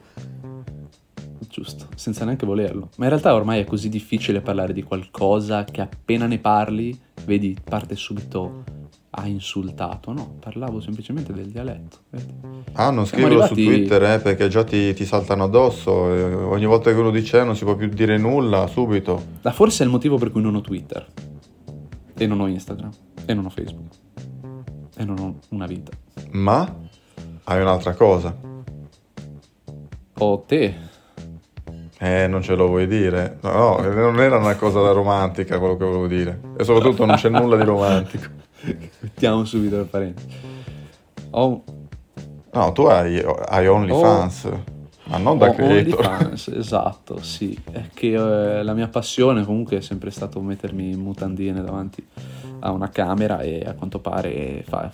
giusto, 1.47 1.85
senza 1.93 2.25
neanche 2.25 2.47
volerlo. 2.47 2.89
Ma 2.97 3.03
in 3.03 3.11
realtà 3.11 3.35
ormai 3.35 3.61
è 3.61 3.63
così 3.63 3.87
difficile 3.87 4.41
parlare 4.41 4.73
di 4.73 4.81
qualcosa 4.81 5.63
che 5.63 5.81
appena 5.81 6.25
ne 6.25 6.39
parli, 6.39 6.99
vedi, 7.25 7.55
parte 7.63 7.95
subito 7.95 8.63
ha 9.11 9.27
insultato, 9.27 10.11
no, 10.11 10.37
parlavo 10.39 10.81
semplicemente 10.81 11.31
del 11.33 11.45
dialetto. 11.45 11.97
Vedi? 12.09 12.33
Ah, 12.71 12.89
non 12.89 13.05
scriverlo 13.05 13.43
arrivati... 13.43 13.63
su 13.63 13.69
Twitter 13.69 14.03
eh, 14.05 14.19
perché 14.21 14.47
già 14.47 14.63
ti, 14.63 14.91
ti 14.95 15.05
saltano 15.05 15.43
addosso, 15.43 16.11
eh, 16.11 16.33
ogni 16.33 16.65
volta 16.65 16.91
che 16.91 16.97
uno 16.97 17.11
dice 17.11 17.43
non 17.43 17.55
si 17.55 17.63
può 17.63 17.75
più 17.75 17.89
dire 17.89 18.17
nulla 18.17 18.65
subito. 18.65 19.23
Ma 19.43 19.51
forse 19.51 19.83
è 19.83 19.85
il 19.85 19.91
motivo 19.91 20.17
per 20.17 20.31
cui 20.31 20.41
non 20.41 20.55
ho 20.55 20.61
Twitter, 20.61 21.05
e 22.17 22.25
non 22.25 22.39
ho 22.39 22.47
Instagram, 22.47 22.89
e 23.25 23.33
non 23.35 23.45
ho 23.45 23.49
Facebook, 23.51 23.93
e 24.95 25.05
non 25.05 25.19
ho 25.19 25.39
una 25.49 25.65
vita. 25.65 25.91
Ma 26.31 26.73
hai 27.43 27.61
un'altra 27.61 27.93
cosa. 27.93 28.35
Ho 30.17 30.39
te, 30.41 30.75
eh, 32.03 32.27
non 32.27 32.41
ce 32.41 32.55
lo 32.55 32.67
vuoi 32.67 32.85
dire? 32.85 33.37
No, 33.43 33.77
no, 33.79 33.93
non 33.93 34.19
era 34.19 34.35
una 34.35 34.57
cosa 34.57 34.91
romantica 34.91 35.57
quello 35.57 35.77
che 35.77 35.85
volevo 35.85 36.07
dire. 36.07 36.37
E 36.57 36.65
soprattutto 36.65 37.05
non 37.05 37.15
c'è 37.15 37.29
nulla 37.29 37.55
di 37.55 37.63
romantico. 37.63 38.27
Mettiamo 38.99 39.45
subito 39.45 39.77
le 39.77 39.83
parenti. 39.85 40.23
Oh. 41.29 41.63
No, 42.51 42.71
tu 42.73 42.81
hai, 42.81 43.23
hai 43.47 43.67
OnlyFans. 43.67 44.43
Oh. 44.43 44.63
Ma 45.05 45.17
non 45.17 45.37
da 45.37 45.47
oh, 45.47 45.53
creator. 45.53 46.05
OnlyFans, 46.05 46.47
esatto, 46.59 47.23
sì. 47.23 47.57
È 47.71 47.83
che 47.93 48.59
eh, 48.59 48.63
la 48.63 48.73
mia 48.73 48.89
passione 48.89 49.45
comunque 49.45 49.77
è 49.77 49.81
sempre 49.81 50.11
stato 50.11 50.41
mettermi 50.41 50.91
in 50.91 50.99
mutandine 50.99 51.61
davanti 51.61 52.05
a 52.65 52.71
una 52.71 52.89
camera 52.89 53.41
e 53.41 53.63
a 53.65 53.73
quanto 53.73 53.99
pare 53.99 54.63
fa, 54.67 54.91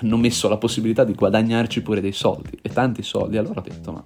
hanno 0.00 0.16
messo 0.16 0.48
la 0.48 0.58
possibilità 0.58 1.04
di 1.04 1.14
guadagnarci 1.14 1.82
pure 1.82 2.00
dei 2.00 2.12
soldi, 2.12 2.58
e 2.62 2.68
tanti 2.68 3.02
soldi. 3.02 3.36
Allora 3.36 3.60
ho 3.60 3.62
detto, 3.62 3.92
ma 3.92 4.04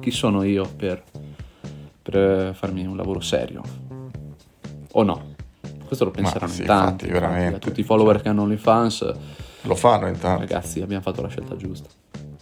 chi 0.00 0.10
sono 0.10 0.42
io 0.42 0.68
per 0.76 1.02
per 2.02 2.54
farmi 2.54 2.84
un 2.86 2.96
lavoro 2.96 3.20
serio. 3.20 3.62
O 4.92 5.02
no? 5.02 5.34
Questo 5.86 6.04
lo 6.04 6.10
penseranno 6.10 6.52
sì, 6.52 6.60
in 6.62 6.66
tanti, 6.66 7.06
infatti, 7.06 7.20
veramente. 7.26 7.58
tutti 7.58 7.80
i 7.80 7.82
follower 7.82 8.14
cioè, 8.14 8.22
che 8.22 8.28
hanno 8.28 8.42
OnlyFans. 8.42 9.14
Lo 9.62 9.74
fanno 9.74 10.06
in 10.06 10.18
tanti. 10.18 10.46
Ragazzi, 10.46 10.80
abbiamo 10.80 11.02
fatto 11.02 11.22
la 11.22 11.28
scelta 11.28 11.56
giusta. 11.56 11.88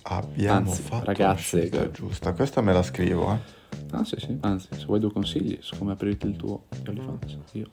Abbiamo 0.02 0.70
anzi, 0.70 0.82
fatto 0.82 1.04
ragazze, 1.04 1.56
la 1.56 1.62
scelta 1.62 1.82
che... 1.82 1.90
giusta. 1.90 2.32
Questa 2.32 2.60
me 2.60 2.72
la 2.72 2.82
scrivo, 2.82 3.32
eh. 3.32 3.56
Ah, 3.90 4.04
sì, 4.04 4.16
sì. 4.18 4.36
Anzi, 4.40 4.68
se 4.70 4.84
vuoi 4.86 5.00
due 5.00 5.12
consigli 5.12 5.58
su 5.60 5.76
come 5.76 5.92
aprirti 5.92 6.26
il 6.26 6.36
tuo 6.36 6.64
OnlyFans, 6.86 7.38
io. 7.52 7.66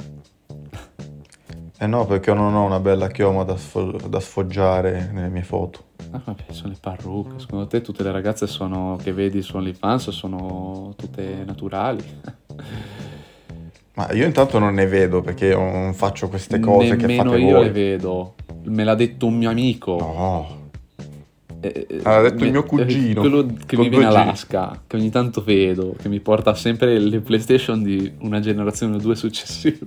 Eh 1.77 1.88
no, 1.88 2.05
perché 2.05 2.34
non 2.34 2.53
ho 2.55 2.63
una 2.63 2.79
bella 2.79 3.10
chioma 3.10 3.44
da, 3.44 3.58
sfo- 3.58 3.98
da 4.08 4.20
sfoggiare 4.20 5.10
nelle 5.12 5.27
mie 5.27 5.44
foto. 5.44 5.84
Ah, 6.12 6.22
vabbè, 6.24 6.46
sono 6.51 6.70
le 6.70 6.77
parrucche. 6.79 7.39
Secondo 7.39 7.67
te 7.67 7.82
tutte 7.82 8.03
le 8.03 8.12
ragazze 8.12 8.48
sono, 8.48 8.98
che 9.01 9.12
vedi 9.12 9.41
su 9.41 9.58
OnlyFans 9.58 10.10
sono 10.12 10.94
tutte 10.96 11.44
naturali? 11.46 12.03
Ma 13.96 14.12
io 14.13 14.25
intanto 14.25 14.60
non 14.60 14.74
ne 14.74 14.88
vedo 14.88 15.22
perché 15.22 15.53
non 15.53 15.94
faccio 15.94 16.27
queste 16.27 16.60
cose 16.60 16.96
Nemmeno 16.96 17.08
che 17.08 17.29
fate 17.29 17.38
io 17.41 17.55
voi. 17.55 17.63
le 17.65 17.72
vedo. 17.72 18.36
Me 18.63 18.84
l'ha 18.84 18.96
detto 18.96 19.25
un 19.25 19.36
mio 19.36 19.50
amico. 19.50 19.98
No. 19.98 20.63
Eh, 21.62 21.88
eh 21.89 22.01
l'ha 22.01 22.22
detto 22.22 22.39
me, 22.39 22.46
il 22.46 22.51
mio 22.51 22.63
cugino. 22.63 23.22
Quello 23.22 23.46
che 23.65 23.77
vive 23.77 23.96
in 23.98 24.03
Alaska, 24.03 24.82
che 24.86 24.96
ogni 24.98 25.10
tanto 25.10 25.44
vedo, 25.44 25.96
che 26.01 26.10
mi 26.10 26.20
porta 26.20 26.53
sempre 26.55 27.00
le 27.00 27.20
PlayStation 27.20 27.84
di 27.84 28.13
una 28.20 28.39
generazione 28.39 28.96
o 28.96 29.00
due 29.00 29.15
successiva. 29.15 29.86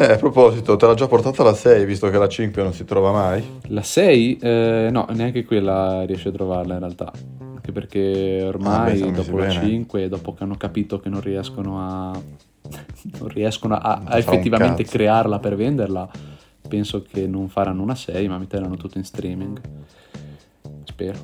Eh, 0.00 0.12
a 0.12 0.16
proposito, 0.16 0.76
te 0.76 0.86
l'ha 0.86 0.94
già 0.94 1.06
portata 1.06 1.42
la 1.42 1.52
6, 1.52 1.84
visto 1.84 2.08
che 2.08 2.16
la 2.16 2.26
5 2.26 2.62
non 2.62 2.72
si 2.72 2.86
trova 2.86 3.12
mai? 3.12 3.60
La 3.64 3.82
6? 3.82 4.38
Eh, 4.38 4.88
no, 4.90 5.06
neanche 5.10 5.44
quella 5.44 6.04
riesce 6.06 6.30
a 6.30 6.32
trovarla 6.32 6.72
in 6.72 6.80
realtà. 6.80 7.12
Anche 7.38 7.70
perché 7.70 8.40
ormai 8.42 9.02
ah, 9.02 9.10
dopo 9.10 9.36
la 9.36 9.48
bene. 9.48 9.60
5, 9.60 10.08
dopo 10.08 10.32
che 10.32 10.42
hanno 10.42 10.56
capito 10.56 11.00
che 11.00 11.10
non 11.10 11.20
riescono 11.20 11.80
a... 11.80 12.12
non 13.18 13.28
riescono 13.28 13.74
a, 13.74 14.00
a 14.02 14.16
effettivamente 14.16 14.84
crearla 14.84 15.38
per 15.38 15.54
venderla, 15.54 16.08
penso 16.66 17.02
che 17.02 17.26
non 17.26 17.50
faranno 17.50 17.82
una 17.82 17.94
6, 17.94 18.26
ma 18.26 18.38
metteranno 18.38 18.76
tutto 18.76 18.96
in 18.96 19.04
streaming. 19.04 19.60
Spero. 20.84 21.18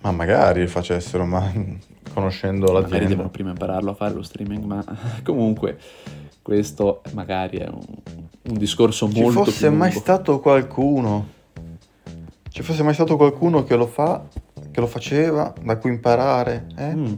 Ma 0.00 0.12
magari 0.12 0.66
facessero, 0.66 1.26
ma 1.26 1.52
conoscendo 2.14 2.72
l'azienda. 2.72 2.88
Magari 2.88 3.06
devono 3.06 3.28
prima 3.28 3.50
impararlo 3.50 3.90
a 3.90 3.94
fare 3.94 4.14
lo 4.14 4.22
streaming, 4.22 4.64
ma 4.64 4.82
comunque 5.22 5.76
questo 6.42 7.02
magari 7.12 7.58
è 7.58 7.68
un, 7.68 7.80
un 8.42 8.58
discorso 8.58 9.06
molto 9.06 9.44
Ci 9.44 9.50
fosse 9.50 9.70
mai 9.70 9.92
stato 9.92 10.40
qualcuno, 10.40 11.28
ci 12.48 12.62
fosse 12.62 12.82
mai 12.82 12.94
stato 12.94 13.16
qualcuno 13.16 13.62
che 13.62 13.76
lo 13.76 13.86
fa, 13.86 14.26
che 14.70 14.80
lo 14.80 14.86
faceva, 14.86 15.54
da 15.62 15.78
cui 15.78 15.90
imparare, 15.90 16.66
eh? 16.76 16.94
Mm. 16.94 17.14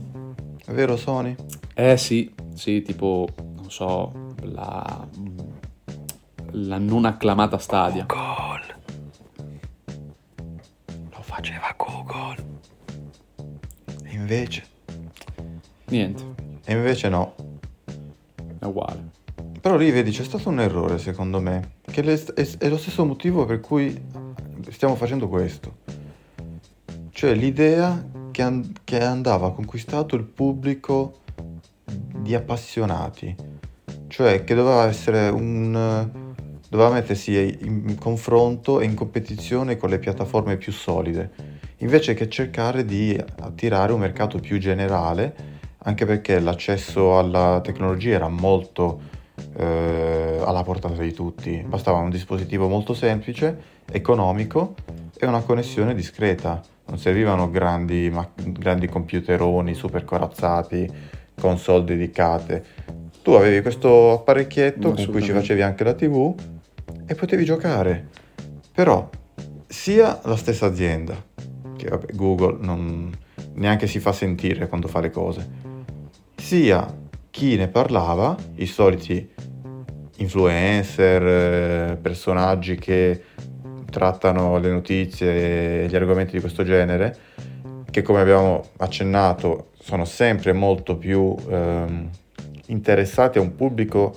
È 0.67 0.73
vero 0.73 0.97
Sony? 0.97 1.35
Eh 1.75 1.97
sì, 1.97 2.33
sì, 2.55 2.83
tipo, 2.83 3.27
non 3.57 3.71
so, 3.71 4.13
la, 4.43 5.07
la 6.53 6.79
non 6.79 7.05
acclamata 7.07 7.59
Stadia. 7.59 8.05
Google. 8.07 8.83
Lo 11.11 11.23
faceva 11.23 11.75
Google. 11.77 12.53
E 14.05 14.13
invece? 14.13 14.65
Niente. 15.87 16.23
E 16.65 16.73
invece 16.73 17.09
no 17.09 17.44
è 18.67 18.71
uguale. 18.71 19.23
Però 19.61 19.77
lì 19.77 19.91
vedi, 19.91 20.11
c'è 20.11 20.25
stato 20.25 20.49
un 20.49 20.61
errore 20.61 20.99
secondo 20.99 21.41
me, 21.41 21.77
che 21.83 22.03
è 22.03 22.69
lo 22.69 22.77
stesso 22.77 23.05
motivo 23.05 23.47
per 23.47 23.61
cui 23.61 23.99
stiamo 24.71 24.95
facendo 24.95 25.29
questo. 25.29 25.77
Cioè 27.11 27.35
l'idea 27.35 28.05
che, 28.31 28.43
and- 28.43 28.81
che 28.85 29.03
andava 29.03 29.53
conquistato 29.53 30.17
il 30.17 30.25
pubblico 30.25 31.21
di 31.85 32.35
appassionati, 32.35 33.35
cioè 34.09 34.45
che 34.45 34.55
doveva 34.55 34.87
essere 34.87 35.29
un... 35.29 36.09
doveva 36.69 36.91
mettersi 36.91 37.59
in 37.63 37.97
confronto 37.99 38.81
e 38.81 38.85
in 38.85 38.95
competizione 38.95 39.77
con 39.77 39.89
le 39.89 39.99
piattaforme 39.99 40.57
più 40.57 40.73
solide, 40.73 41.31
invece 41.79 42.15
che 42.15 42.29
cercare 42.29 42.85
di 42.85 43.19
attirare 43.41 43.93
un 43.93 44.01
mercato 44.01 44.39
più 44.39 44.59
generale 44.59 45.54
anche 45.85 46.05
perché 46.07 46.41
l'accesso 46.41 47.19
alla 47.19 47.61
tecnologia 47.63 48.15
era 48.15 48.29
molto 48.29 49.13
eh, 49.57 50.41
alla 50.45 50.63
portata 50.63 51.01
di 51.03 51.13
tutti, 51.13 51.63
bastava 51.67 51.99
un 51.99 52.11
dispositivo 52.11 52.69
molto 52.69 52.95
semplice, 52.95 53.73
economico 53.91 54.75
e 55.17 55.27
una 55.27 55.43
connessione 55.43 55.95
discreta, 55.95 56.63
non 56.87 56.99
servivano 56.99 57.51
grandi, 57.51 58.11
ma- 58.11 58.29
grandi 58.35 58.89
computeroni 58.89 59.75
super 59.75 60.05
corazzati, 60.05 60.91
console 61.39 61.85
dedicate. 61.85 62.65
Tu 63.23 63.33
avevi 63.33 63.61
questo 63.63 64.13
apparecchietto 64.13 64.93
con 64.93 65.07
cui 65.07 65.23
ci 65.23 65.33
facevi 65.33 65.63
anche 65.63 65.85
la 65.85 65.95
TV 65.95 66.35
e 67.07 67.15
potevi 67.15 67.45
giocare. 67.45 68.09
Però 68.73 69.09
sia 69.67 70.21
la 70.25 70.37
stessa 70.37 70.67
azienda, 70.67 71.15
che 71.77 71.89
vabbè, 71.89 72.13
Google 72.15 72.59
non, 72.61 73.11
neanche 73.55 73.87
si 73.87 73.99
fa 73.99 74.13
sentire 74.13 74.69
quando 74.69 74.89
fa 74.89 75.01
le 75.01 75.11
cose, 75.11 75.49
sia 76.45 76.87
chi 77.31 77.57
ne 77.57 77.69
parlava, 77.69 78.37
i 78.57 78.67
soliti 78.67 79.27
influencer, 80.19 81.23
eh, 81.23 81.97
personaggi 81.97 82.77
che 82.77 83.23
trattano 83.89 84.59
le 84.59 84.71
notizie 84.71 85.85
e 85.85 85.87
gli 85.89 85.97
argomenti 85.97 86.33
di 86.35 86.41
questo 86.41 86.63
genere, 86.63 87.17
che 87.91 88.03
come 88.03 88.21
abbiamo 88.21 88.63
accennato 88.77 89.71
sono 89.81 90.05
sempre 90.05 90.53
molto 90.53 90.99
più 90.99 91.35
ehm, 91.49 92.11
interessati 92.67 93.39
a 93.39 93.41
un 93.41 93.55
pubblico 93.55 94.15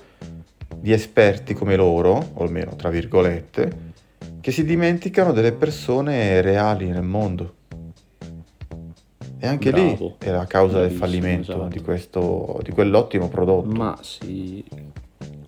di 0.75 0.91
esperti 0.91 1.53
come 1.53 1.77
loro, 1.77 2.31
o 2.33 2.43
almeno 2.43 2.75
tra 2.75 2.89
virgolette, 2.89 3.93
che 4.41 4.51
si 4.51 4.65
dimenticano 4.65 5.31
delle 5.31 5.53
persone 5.53 6.41
reali 6.41 6.89
nel 6.89 7.03
mondo. 7.03 7.53
E 9.39 9.47
anche 9.47 9.69
Bravo. 9.71 10.15
lì 10.19 10.27
è 10.27 10.31
la 10.31 10.45
causa 10.45 10.79
del 10.79 10.87
Bravissimo, 10.87 11.05
fallimento 11.05 11.51
esatto. 11.51 11.67
di, 11.67 11.81
questo, 11.81 12.59
di 12.63 12.71
quell'ottimo 12.71 13.27
prodotto. 13.27 13.69
Ma 13.69 13.97
sì, 14.01 14.63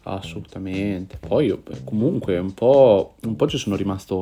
assolutamente. 0.04 1.18
Poi 1.18 1.48
io, 1.48 1.62
comunque 1.84 2.38
un 2.38 2.54
po', 2.54 3.16
un 3.24 3.36
po' 3.36 3.48
ci 3.48 3.58
sono 3.58 3.76
rimasto, 3.76 4.22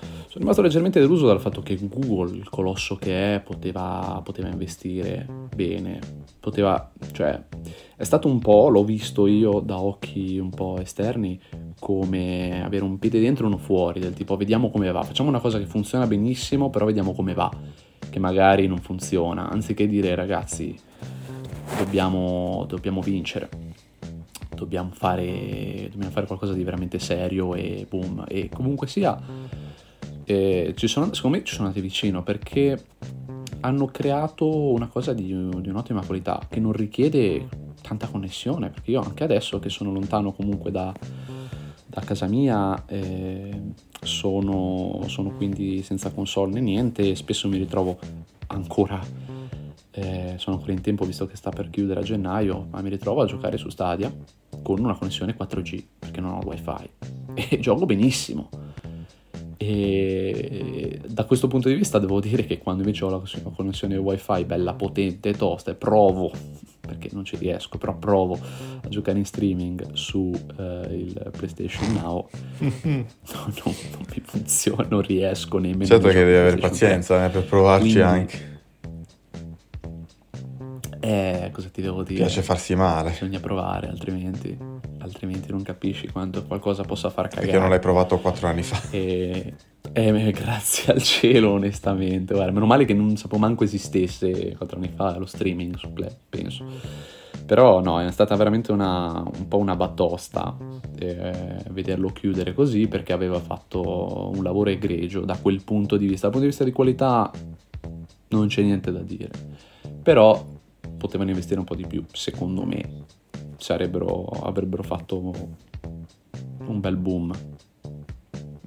sono 0.00 0.34
rimasto 0.34 0.62
leggermente 0.62 1.00
deluso 1.00 1.26
dal 1.26 1.40
fatto 1.40 1.62
che 1.62 1.76
Google, 1.80 2.36
il 2.36 2.48
colosso 2.48 2.96
che 2.96 3.34
è, 3.36 3.40
poteva, 3.40 4.20
poteva 4.24 4.48
investire 4.48 5.26
bene, 5.54 5.98
poteva, 6.38 6.90
cioè, 7.12 7.42
è 7.96 8.04
stato 8.04 8.28
un 8.28 8.38
po', 8.38 8.68
l'ho 8.68 8.84
visto 8.84 9.26
io 9.26 9.60
da 9.60 9.80
occhi 9.80 10.38
un 10.38 10.50
po' 10.50 10.78
esterni, 10.80 11.40
come 11.80 12.64
avere 12.64 12.84
un 12.84 12.98
piede 12.98 13.20
dentro 13.20 13.44
e 13.44 13.48
uno 13.48 13.58
fuori, 13.58 13.98
del 13.98 14.14
tipo 14.14 14.36
vediamo 14.36 14.70
come 14.70 14.90
va, 14.92 15.02
facciamo 15.02 15.28
una 15.28 15.40
cosa 15.40 15.58
che 15.58 15.66
funziona 15.66 16.06
benissimo, 16.06 16.70
però 16.70 16.84
vediamo 16.86 17.14
come 17.14 17.34
va, 17.34 17.50
che 18.10 18.18
magari 18.18 18.66
non 18.66 18.78
funziona, 18.78 19.48
anziché 19.48 19.86
dire 19.86 20.14
ragazzi, 20.14 20.76
dobbiamo, 21.76 22.64
dobbiamo 22.68 23.00
vincere 23.00 23.66
dobbiamo 24.58 24.90
fare, 24.92 25.88
dobbiamo 25.90 26.12
fare 26.12 26.26
qualcosa 26.26 26.52
di 26.52 26.64
veramente 26.64 26.98
serio 26.98 27.54
e 27.54 27.86
boom. 27.88 28.24
E 28.28 28.48
comunque 28.52 28.86
sia, 28.86 29.18
eh, 30.24 30.74
sono, 30.76 31.12
secondo 31.14 31.36
me 31.38 31.44
ci 31.44 31.54
sono 31.54 31.68
andati 31.68 31.80
vicino 31.80 32.22
perché 32.22 32.84
hanno 33.60 33.86
creato 33.86 34.46
una 34.72 34.88
cosa 34.88 35.12
di, 35.12 35.26
di 35.26 35.68
un'ottima 35.68 36.04
qualità 36.04 36.40
che 36.48 36.60
non 36.60 36.72
richiede 36.72 37.48
tanta 37.80 38.08
connessione. 38.08 38.70
Perché 38.70 38.90
io 38.90 39.00
anche 39.00 39.24
adesso 39.24 39.58
che 39.58 39.70
sono 39.70 39.92
lontano 39.92 40.32
comunque 40.32 40.70
da, 40.70 40.92
da 41.98 42.04
casa 42.04 42.26
mia, 42.26 42.84
eh, 42.86 43.60
sono, 44.00 45.02
sono 45.06 45.30
quindi 45.30 45.82
senza 45.82 46.10
console 46.10 46.52
né 46.52 46.60
niente, 46.60 47.10
e 47.10 47.16
spesso 47.16 47.48
mi 47.48 47.58
ritrovo 47.58 47.98
ancora. 48.48 49.00
eh, 49.90 50.34
sono 50.36 50.56
ancora 50.56 50.72
in 50.72 50.80
tempo 50.80 51.04
visto 51.04 51.26
che 51.26 51.36
sta 51.36 51.50
per 51.50 51.70
chiudere 51.70 52.00
a 52.00 52.02
gennaio, 52.04 52.68
ma 52.70 52.80
mi 52.82 52.88
ritrovo 52.88 53.22
a 53.22 53.26
giocare 53.26 53.56
su 53.56 53.68
Stadia 53.68 54.12
con 54.62 54.78
una 54.78 54.94
connessione 54.94 55.36
4G 55.36 55.82
perché 55.98 56.20
non 56.20 56.34
ho 56.34 56.40
wifi 56.44 56.88
e 57.34 57.58
gioco 57.58 57.84
benissimo. 57.84 58.48
E 59.56 61.00
da 61.08 61.24
questo 61.24 61.48
punto 61.48 61.68
di 61.68 61.74
vista 61.74 61.98
devo 61.98 62.20
dire 62.20 62.44
che 62.44 62.58
quando 62.58 62.82
invece 62.82 63.04
ho 63.04 63.10
la 63.10 63.20
connessione 63.54 63.96
wifi 63.96 64.44
bella 64.44 64.74
potente 64.74 65.30
e 65.30 65.34
tosta 65.34 65.72
e 65.72 65.74
provo, 65.74 66.30
perché 66.88 67.10
non 67.12 67.24
ci 67.24 67.36
riesco, 67.36 67.78
però 67.78 67.94
provo 67.96 68.34
a 68.82 68.88
giocare 68.88 69.18
in 69.18 69.24
streaming 69.26 69.92
su 69.92 70.32
eh, 70.58 70.86
il 70.90 71.30
PlayStation 71.36 71.92
Now, 71.92 72.28
no, 72.58 72.70
non, 72.84 73.04
non 73.64 74.04
mi 74.14 74.22
funziona, 74.24 74.86
non 74.88 75.02
riesco 75.02 75.58
nemmeno. 75.58 75.84
certo 75.84 76.08
che 76.08 76.14
devi 76.14 76.34
avere 76.34 76.56
pazienza 76.56 77.24
eh, 77.24 77.28
per 77.28 77.44
provarci 77.44 77.92
Quindi- 77.92 78.00
anche. 78.00 78.56
Eh, 81.00 81.50
cosa 81.52 81.68
ti 81.68 81.80
devo 81.80 82.02
dire? 82.02 82.20
Piace 82.22 82.42
farsi 82.42 82.74
male. 82.74 83.10
Bisogna 83.10 83.38
provare, 83.38 83.88
altrimenti, 83.88 84.56
altrimenti 84.98 85.50
non 85.50 85.62
capisci 85.62 86.08
quanto 86.08 86.44
qualcosa 86.44 86.82
possa 86.82 87.10
far 87.10 87.28
cagare. 87.28 87.46
Perché 87.46 87.60
non 87.60 87.70
l'hai 87.70 87.80
provato 87.80 88.18
quattro 88.18 88.48
anni 88.48 88.62
fa. 88.62 88.80
E, 88.90 89.54
eh, 89.92 90.30
grazie 90.32 90.92
al 90.92 91.02
cielo, 91.02 91.52
onestamente. 91.52 92.34
Guarda, 92.34 92.52
meno 92.52 92.66
male 92.66 92.84
che 92.84 92.94
non 92.94 93.16
sapevo 93.16 93.38
manco 93.38 93.64
esistesse 93.64 94.54
quattro 94.56 94.78
anni 94.78 94.90
fa 94.94 95.16
lo 95.18 95.26
streaming 95.26 95.76
su 95.76 95.92
Play, 95.92 96.10
penso. 96.28 96.64
Però 97.46 97.80
no, 97.80 98.00
è 98.00 98.10
stata 98.10 98.36
veramente 98.36 98.72
una, 98.72 99.22
un 99.22 99.48
po' 99.48 99.56
una 99.56 99.74
batosta 99.74 100.54
eh, 100.98 101.62
vederlo 101.70 102.10
chiudere 102.10 102.52
così 102.52 102.88
perché 102.88 103.14
aveva 103.14 103.40
fatto 103.40 104.30
un 104.34 104.42
lavoro 104.42 104.68
egregio 104.68 105.20
da 105.20 105.38
quel 105.38 105.62
punto 105.62 105.96
di 105.96 106.06
vista. 106.06 106.28
Dal 106.28 106.32
punto 106.32 106.46
di 106.46 106.50
vista 106.50 106.64
di 106.64 106.72
qualità 106.72 107.30
non 108.28 108.48
c'è 108.48 108.62
niente 108.62 108.92
da 108.92 109.00
dire. 109.00 109.30
Però 110.02 110.44
potevano 110.98 111.30
investire 111.30 111.58
un 111.58 111.64
po' 111.64 111.74
di 111.74 111.86
più, 111.86 112.04
secondo 112.12 112.64
me. 112.64 113.06
Sarebbero, 113.58 114.24
avrebbero 114.44 114.84
fatto 114.84 115.32
un 116.64 116.80
bel 116.80 116.96
boom. 116.96 117.32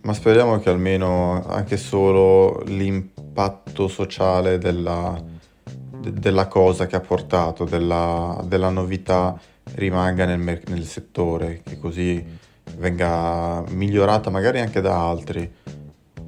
Ma 0.02 0.14
speriamo 0.14 0.60
che 0.60 0.70
almeno 0.70 1.44
anche 1.46 1.78
solo 1.78 2.62
l'impatto 2.66 3.88
sociale 3.88 4.58
della, 4.58 5.20
de- 5.98 6.14
della 6.14 6.48
cosa 6.48 6.88
che 6.88 6.98
ha 6.98 7.00
portato, 7.00 7.64
della, 7.64 8.44
della 8.46 8.70
novità, 8.70 9.40
rimanga 9.76 10.26
nel, 10.26 10.40
mer- 10.40 10.68
nel 10.70 10.84
settore, 10.84 11.62
che 11.64 11.80
così 11.80 12.24
venga 12.78 13.64
migliorata 13.70 14.30
magari 14.30 14.60
anche 14.60 14.82
da 14.82 15.08
altri. 15.08 15.50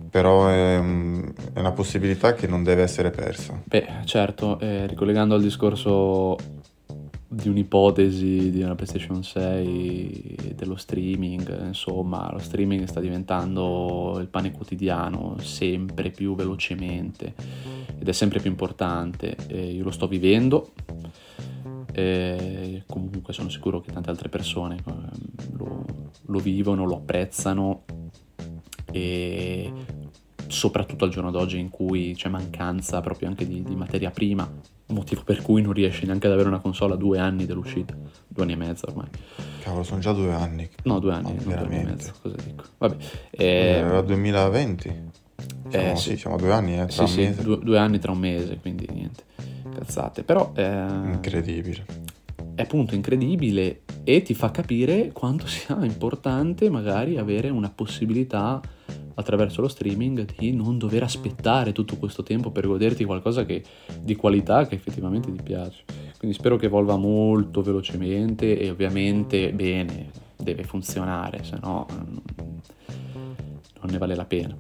Però 0.10 0.48
è, 0.48 0.78
è 0.78 1.60
una 1.60 1.72
possibilità 1.72 2.34
che 2.34 2.48
non 2.48 2.64
deve 2.64 2.84
essere 2.84 3.10
persa. 3.10 3.60
Beh, 3.66 3.88
certo, 4.06 4.60
eh, 4.60 4.86
ricollegando 4.86 5.34
al 5.34 5.42
discorso 5.42 6.38
di 7.34 7.50
un'ipotesi 7.50 8.52
di 8.52 8.62
una 8.62 8.76
PlayStation 8.76 9.24
6, 9.24 10.54
dello 10.56 10.76
streaming, 10.76 11.66
insomma, 11.66 12.30
lo 12.32 12.40
streaming 12.40 12.86
sta 12.86 13.00
diventando 13.00 14.18
il 14.20 14.28
pane 14.28 14.52
quotidiano 14.52 15.36
sempre 15.40 16.12
più 16.12 16.36
velocemente 16.36 17.34
ed 18.00 18.08
è 18.08 18.12
sempre 18.12 18.40
più 18.40 18.50
importante. 18.50 19.36
Eh, 19.48 19.72
io 19.72 19.84
lo 19.84 19.92
sto 19.92 20.08
vivendo, 20.08 20.72
e 21.92 22.84
comunque 22.88 23.34
sono 23.34 23.50
sicuro 23.50 23.80
che 23.80 23.92
tante 23.92 24.10
altre 24.10 24.30
persone 24.30 24.78
eh, 24.84 24.92
lo, 25.58 25.86
lo 26.26 26.40
vivono, 26.40 26.86
lo 26.86 26.96
apprezzano 26.96 27.84
e 28.92 29.72
soprattutto 30.48 31.06
al 31.06 31.12
giorno 31.12 31.32
d'oggi 31.32 31.60
in 31.60 31.70
cui 31.70 32.14
c'è 32.16 32.30
mancanza 32.30 33.00
proprio 33.02 33.28
anche 33.28 33.48
di, 33.48 33.64
di 33.64 33.76
materia 33.76 34.10
prima, 34.10 34.52
motivo 34.94 35.24
per 35.24 35.42
cui 35.42 35.62
non 35.62 35.74
riesci 35.74 36.06
neanche 36.06 36.28
ad 36.28 36.34
avere 36.34 36.48
una 36.48 36.60
console 36.60 36.94
a 36.94 36.98
due 36.98 37.20
anni 37.20 37.46
dell'uscita, 37.46 37.96
due 38.28 38.44
anni 38.44 38.54
e 38.54 38.56
mezzo 38.56 38.86
ormai. 38.88 39.08
Cavolo, 39.62 39.84
sono 39.84 40.00
già 40.00 40.12
due 40.14 40.32
anni. 40.34 40.70
No, 40.84 41.00
due 41.00 41.14
anni, 41.14 41.34
No, 41.34 41.36
non 41.36 41.44
due 41.44 41.56
anni 41.56 41.80
e 41.80 41.84
mezzo, 41.84 42.14
cosa 42.22 42.36
dico? 42.44 42.64
Vabbè, 42.78 42.96
eh, 43.32 43.46
Era 43.46 44.02
2020. 44.02 45.12
Siamo, 45.70 45.92
eh, 45.92 45.96
sì, 45.96 46.10
sì. 46.12 46.18
siamo 46.18 46.36
a 46.36 46.40
due 46.40 46.52
anni, 46.54 46.80
eh, 46.80 46.90
sì, 46.90 47.08
sì, 47.08 47.34
due, 47.42 47.60
due 47.60 47.78
anni 47.78 48.00
tra 48.00 48.12
un 48.12 48.20
mese, 48.20 48.58
quindi 48.60 48.88
niente, 48.92 49.24
cazzate. 49.76 50.24
Però 50.24 50.52
eh, 50.56 50.64
Incredibile. 51.06 51.86
è 52.56 52.62
appunto 52.62 52.96
incredibile 52.96 53.82
e 54.04 54.22
ti 54.22 54.34
fa 54.34 54.52
capire 54.52 55.12
quanto 55.12 55.48
sia 55.48 55.78
importante 55.84 56.70
magari 56.70 57.18
avere 57.18 57.50
una 57.50 57.70
possibilità 57.74 58.62
attraverso 59.16 59.62
lo 59.62 59.68
streaming 59.68 60.26
di 60.38 60.52
non 60.54 60.78
dover 60.78 61.04
aspettare 61.04 61.72
tutto 61.72 61.98
questo 61.98 62.24
tempo 62.24 62.52
per 62.52 62.68
goderti 62.68 63.04
qualcosa 63.04 63.46
che, 63.46 63.64
di 64.00 64.16
qualità 64.16 64.66
che 64.68 64.76
effettivamente 64.76 65.32
ti 65.32 65.42
piace. 65.42 65.84
Quindi 66.18 66.38
spero 66.38 66.56
che 66.56 66.68
evolva 66.68 66.96
molto 66.96 67.62
velocemente 67.62 68.58
e 68.58 68.70
ovviamente 68.70 69.52
bene, 69.52 70.10
deve 70.38 70.64
funzionare, 70.64 71.44
se 71.44 71.58
no 71.62 71.86
non 73.84 73.92
ne 73.92 73.98
vale 73.98 74.16
la 74.16 74.26
pena. 74.26 74.58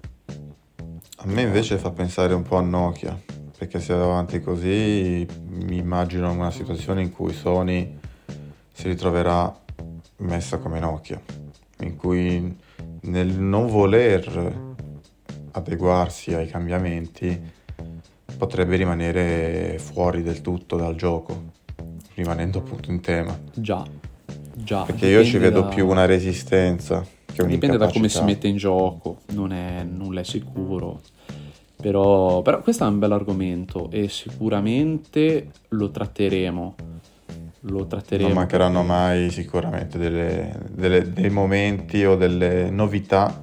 A 1.17 1.25
me 1.25 1.41
invece 1.41 1.77
fa 1.77 1.91
pensare 1.91 2.33
un 2.33 2.43
po' 2.43 2.57
a 2.57 2.61
Nokia, 2.61 3.17
perché 3.57 3.79
se 3.79 3.93
va 3.93 4.03
avanti 4.03 4.41
così 4.41 5.25
mi 5.47 5.77
immagino 5.77 6.29
una 6.31 6.51
situazione 6.51 7.01
in 7.01 7.11
cui 7.11 7.31
Sony 7.31 7.97
si 8.73 8.89
ritroverà 8.89 9.55
messa 10.17 10.57
come 10.57 10.79
Nokia, 10.79 11.21
in 11.79 11.95
cui 11.95 12.57
nel 13.03 13.27
non 13.39 13.67
voler 13.67 14.75
adeguarsi 15.51 16.33
ai 16.33 16.47
cambiamenti 16.47 17.39
potrebbe 18.37 18.75
rimanere 18.75 19.77
fuori 19.79 20.23
del 20.23 20.41
tutto 20.41 20.75
dal 20.75 20.95
gioco, 20.95 21.51
rimanendo 22.15 22.59
appunto 22.59 22.91
in 22.91 22.99
tema. 23.01 23.37
Già, 23.53 23.85
già. 24.53 24.83
Perché 24.83 25.07
io 25.07 25.23
ci 25.23 25.37
vedo 25.37 25.61
da- 25.61 25.67
più 25.67 25.87
una 25.87 26.05
resistenza 26.05 27.05
che 27.25 27.45
Dipende 27.45 27.77
da 27.77 27.87
come 27.87 28.09
si 28.09 28.17
un'incapacità. 28.17 28.23
mette 28.25 28.47
in 28.47 28.57
gioco, 28.57 29.17
non 29.33 29.51
è 29.51 29.83
nulla 29.83 30.21
è 30.21 30.23
sicuro. 30.23 31.01
Però, 31.75 32.41
però 32.41 32.61
questo 32.61 32.85
è 32.85 32.87
un 32.87 32.99
bel 32.99 33.11
argomento 33.11 33.89
e 33.91 34.07
sicuramente 34.07 35.49
lo 35.69 35.89
tratteremo. 35.91 36.75
Lo 37.65 37.85
tratteremo. 37.85 38.27
Non 38.27 38.37
mancheranno 38.37 38.83
mai 38.83 39.29
sicuramente 39.29 39.97
delle- 39.97 40.59
delle- 40.69 41.11
dei 41.11 41.29
momenti 41.29 42.03
o 42.03 42.15
delle 42.15 42.69
novità 42.69 43.41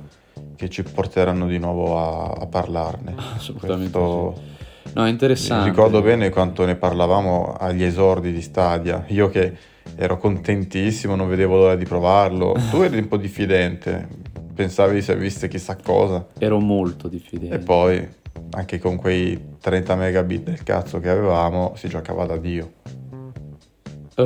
che 0.56 0.68
ci 0.68 0.82
porteranno 0.82 1.46
di 1.46 1.58
nuovo 1.58 1.98
a, 1.98 2.32
a 2.42 2.46
parlarne. 2.46 3.14
Assolutamente 3.36 3.98
Questo- 3.98 4.34
sì. 4.36 4.92
No, 4.92 5.06
è 5.06 5.08
interessante. 5.08 5.68
Ricordo 5.70 6.02
bene 6.02 6.30
quanto 6.30 6.64
ne 6.66 6.74
parlavamo 6.74 7.54
agli 7.58 7.82
esordi 7.84 8.32
di 8.32 8.42
Stadia. 8.42 9.04
Io 9.08 9.28
che 9.28 9.56
ero 9.96 10.18
contentissimo, 10.18 11.14
non 11.14 11.28
vedevo 11.28 11.56
l'ora 11.56 11.76
di 11.76 11.84
provarlo. 11.84 12.54
Tu 12.70 12.78
eri 12.82 12.98
un 12.98 13.08
po' 13.08 13.16
diffidente, 13.16 14.06
pensavi 14.54 15.00
se 15.00 15.12
avesse 15.12 15.48
chissà 15.48 15.76
cosa. 15.82 16.26
Ero 16.38 16.58
molto 16.58 17.08
diffidente. 17.08 17.54
E 17.54 17.58
poi, 17.60 18.06
anche 18.50 18.78
con 18.78 18.96
quei 18.96 19.56
30 19.60 19.94
megabit 19.94 20.42
del 20.42 20.62
cazzo 20.62 20.98
che 20.98 21.08
avevamo, 21.08 21.72
si 21.76 21.88
giocava 21.88 22.26
da 22.26 22.36
Dio. 22.36 22.72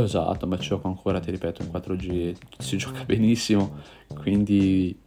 Esatto, 0.03 0.47
ma 0.47 0.59
ci 0.59 0.69
gioco 0.69 0.89
ancora, 0.89 1.21
ti 1.21 1.31
ripeto, 1.31 1.63
in 1.63 1.71
4G 1.73 2.35
si 2.59 2.77
gioca 2.79 3.05
benissimo, 3.05 3.79
quindi 4.15 4.99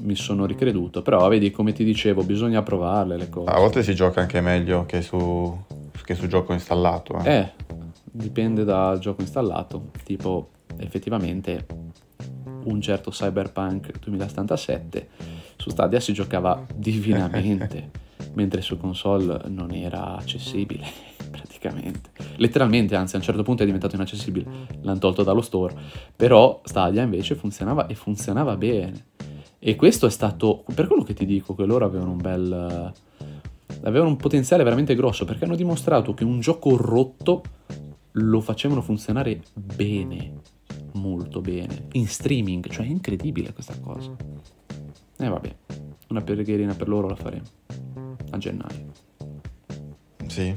mi 0.00 0.14
sono 0.14 0.46
ricreduto. 0.46 1.02
Però 1.02 1.26
vedi, 1.28 1.50
come 1.50 1.72
ti 1.72 1.84
dicevo, 1.84 2.22
bisogna 2.24 2.62
provarle 2.62 3.16
le 3.16 3.28
cose. 3.28 3.50
A 3.50 3.58
volte 3.58 3.82
si 3.82 3.94
gioca 3.94 4.20
anche 4.20 4.40
meglio 4.40 4.84
che 4.86 5.02
su, 5.02 5.56
che 6.04 6.14
su 6.14 6.26
gioco 6.26 6.52
installato. 6.52 7.18
Eh. 7.24 7.34
eh, 7.34 7.52
dipende 8.04 8.64
dal 8.64 8.98
gioco 8.98 9.20
installato. 9.22 9.90
Tipo, 10.04 10.50
effettivamente, 10.76 11.66
un 12.64 12.80
certo 12.80 13.10
Cyberpunk 13.10 13.98
2077 13.98 15.08
su 15.56 15.70
Stadia 15.70 16.00
si 16.00 16.12
giocava 16.12 16.64
divinamente, 16.74 17.90
mentre 18.34 18.60
su 18.60 18.76
console 18.76 19.42
non 19.48 19.70
era 19.72 20.16
accessibile 20.16 21.13
praticamente. 21.34 22.10
Letteralmente, 22.36 22.94
anzi, 22.94 23.16
a 23.16 23.18
un 23.18 23.24
certo 23.24 23.42
punto 23.42 23.62
è 23.62 23.66
diventato 23.66 23.96
inaccessibile, 23.96 24.46
l'hanno 24.82 24.98
tolto 24.98 25.22
dallo 25.22 25.42
store, 25.42 25.74
però 26.14 26.60
Stadia 26.64 27.02
invece 27.02 27.34
funzionava 27.34 27.86
e 27.86 27.94
funzionava 27.94 28.56
bene. 28.56 29.06
E 29.58 29.76
questo 29.76 30.06
è 30.06 30.10
stato, 30.10 30.64
per 30.74 30.86
quello 30.86 31.02
che 31.02 31.14
ti 31.14 31.24
dico, 31.26 31.54
che 31.54 31.64
loro 31.64 31.84
avevano 31.84 32.12
un 32.12 32.18
bel... 32.18 32.92
avevano 33.82 34.10
un 34.10 34.16
potenziale 34.16 34.62
veramente 34.62 34.94
grosso, 34.94 35.24
perché 35.24 35.44
hanno 35.44 35.56
dimostrato 35.56 36.14
che 36.14 36.24
un 36.24 36.40
gioco 36.40 36.76
rotto 36.76 37.42
lo 38.12 38.40
facevano 38.40 38.80
funzionare 38.82 39.40
bene, 39.54 40.32
molto 40.92 41.40
bene, 41.40 41.86
in 41.92 42.06
streaming, 42.06 42.68
cioè 42.68 42.86
è 42.86 42.88
incredibile 42.88 43.52
questa 43.52 43.78
cosa. 43.80 44.14
E 45.16 45.28
vabbè, 45.28 45.56
una 46.08 46.20
pregherina 46.20 46.74
per 46.74 46.88
loro 46.88 47.08
la 47.08 47.16
faremo 47.16 47.46
a 48.30 48.38
gennaio. 48.38 48.92
Sì, 50.26 50.54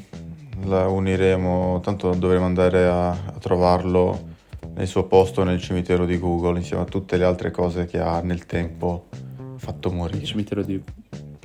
la 0.65 0.87
uniremo, 0.87 1.79
tanto 1.81 2.13
dovremo 2.13 2.45
andare 2.45 2.85
a, 2.85 3.09
a 3.09 3.37
trovarlo 3.39 4.35
nel 4.75 4.87
suo 4.87 5.05
posto 5.05 5.43
nel 5.43 5.61
cimitero 5.61 6.05
di 6.05 6.17
Google 6.19 6.57
insieme 6.57 6.83
a 6.83 6.85
tutte 6.85 7.17
le 7.17 7.23
altre 7.23 7.51
cose 7.51 7.85
che 7.85 7.99
ha 7.99 8.21
nel 8.21 8.45
tempo 8.45 9.07
fatto 9.57 9.91
morire. 9.91 10.19
Il 10.19 10.25
cimitero 10.25 10.61
di 10.63 10.81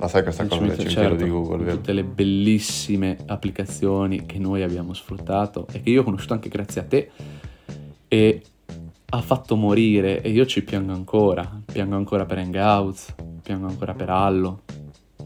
la 0.03 0.09
sai 0.09 0.23
questa 0.23 0.45
cosa 0.45 0.61
del 0.61 0.77
cimitero 0.77 1.09
certo, 1.09 1.23
di 1.23 1.29
Google, 1.29 1.63
vero? 1.63 1.75
Tutte 1.77 1.93
le 1.93 2.03
bellissime 2.03 3.17
applicazioni 3.25 4.25
che 4.25 4.37
noi 4.37 4.61
abbiamo 4.61 4.93
sfruttato 4.93 5.65
e 5.71 5.81
che 5.81 5.91
io 5.91 6.01
ho 6.01 6.03
conosciuto 6.03 6.33
anche 6.33 6.49
grazie 6.49 6.81
a 6.81 6.83
te 6.83 7.11
e 8.09 8.41
ha 9.05 9.21
fatto 9.21 9.55
morire 9.55 10.21
e 10.21 10.29
io 10.29 10.45
ci 10.45 10.63
piango 10.63 10.91
ancora. 10.91 11.61
Piango 11.71 11.95
ancora 11.95 12.25
per 12.25 12.39
Hangouts, 12.39 13.15
piango 13.41 13.67
ancora 13.67 13.93
per 13.93 14.09
Allo, 14.09 14.63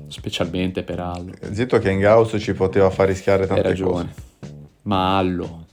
specialmente 0.07 0.83
per 0.83 0.99
Allo. 0.99 1.33
Zitto 1.51 1.77
che 1.79 1.89
Hangouts 1.89 2.41
ci 2.41 2.53
poteva 2.53 2.89
far 2.89 3.07
rischiare 3.07 3.45
tante 3.45 3.61
Hai 3.61 3.69
ragione. 3.69 4.13
cose. 4.13 4.55
Ma 4.83 5.17
Allo, 5.17 5.65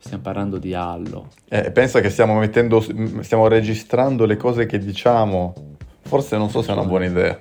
Stiamo 0.00 0.22
parlando 0.22 0.56
di 0.56 0.72
Allo. 0.72 1.28
Eh, 1.46 1.70
pensa 1.72 2.00
che 2.00 2.08
stiamo 2.08 2.38
mettendo, 2.38 2.80
stiamo 3.20 3.48
registrando 3.48 4.24
le 4.24 4.38
cose 4.38 4.64
che 4.64 4.78
diciamo. 4.78 5.76
Forse 6.00 6.38
non 6.38 6.48
so 6.48 6.62
se 6.62 6.70
è 6.70 6.72
una 6.72 6.86
buona 6.86 7.04
idea. 7.04 7.38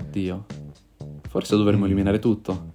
Oddio. 0.00 0.46
Forse 1.28 1.54
dovremmo 1.54 1.82
mm. 1.82 1.84
eliminare 1.84 2.18
tutto. 2.18 2.72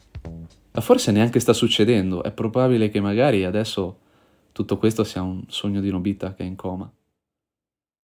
Ma 0.71 0.81
forse 0.81 1.11
neanche 1.11 1.39
sta 1.39 1.51
succedendo. 1.51 2.21
È 2.21 2.31
probabile 2.31 2.89
che 2.89 3.01
magari 3.01 3.43
adesso 3.43 3.97
tutto 4.51 4.77
questo 4.77 5.03
sia 5.03 5.23
un 5.23 5.43
sogno 5.47 5.81
di 5.81 5.89
Nobita 5.89 6.35
che 6.35 6.43
è 6.43 6.45
in 6.45 6.55
coma. 6.55 6.89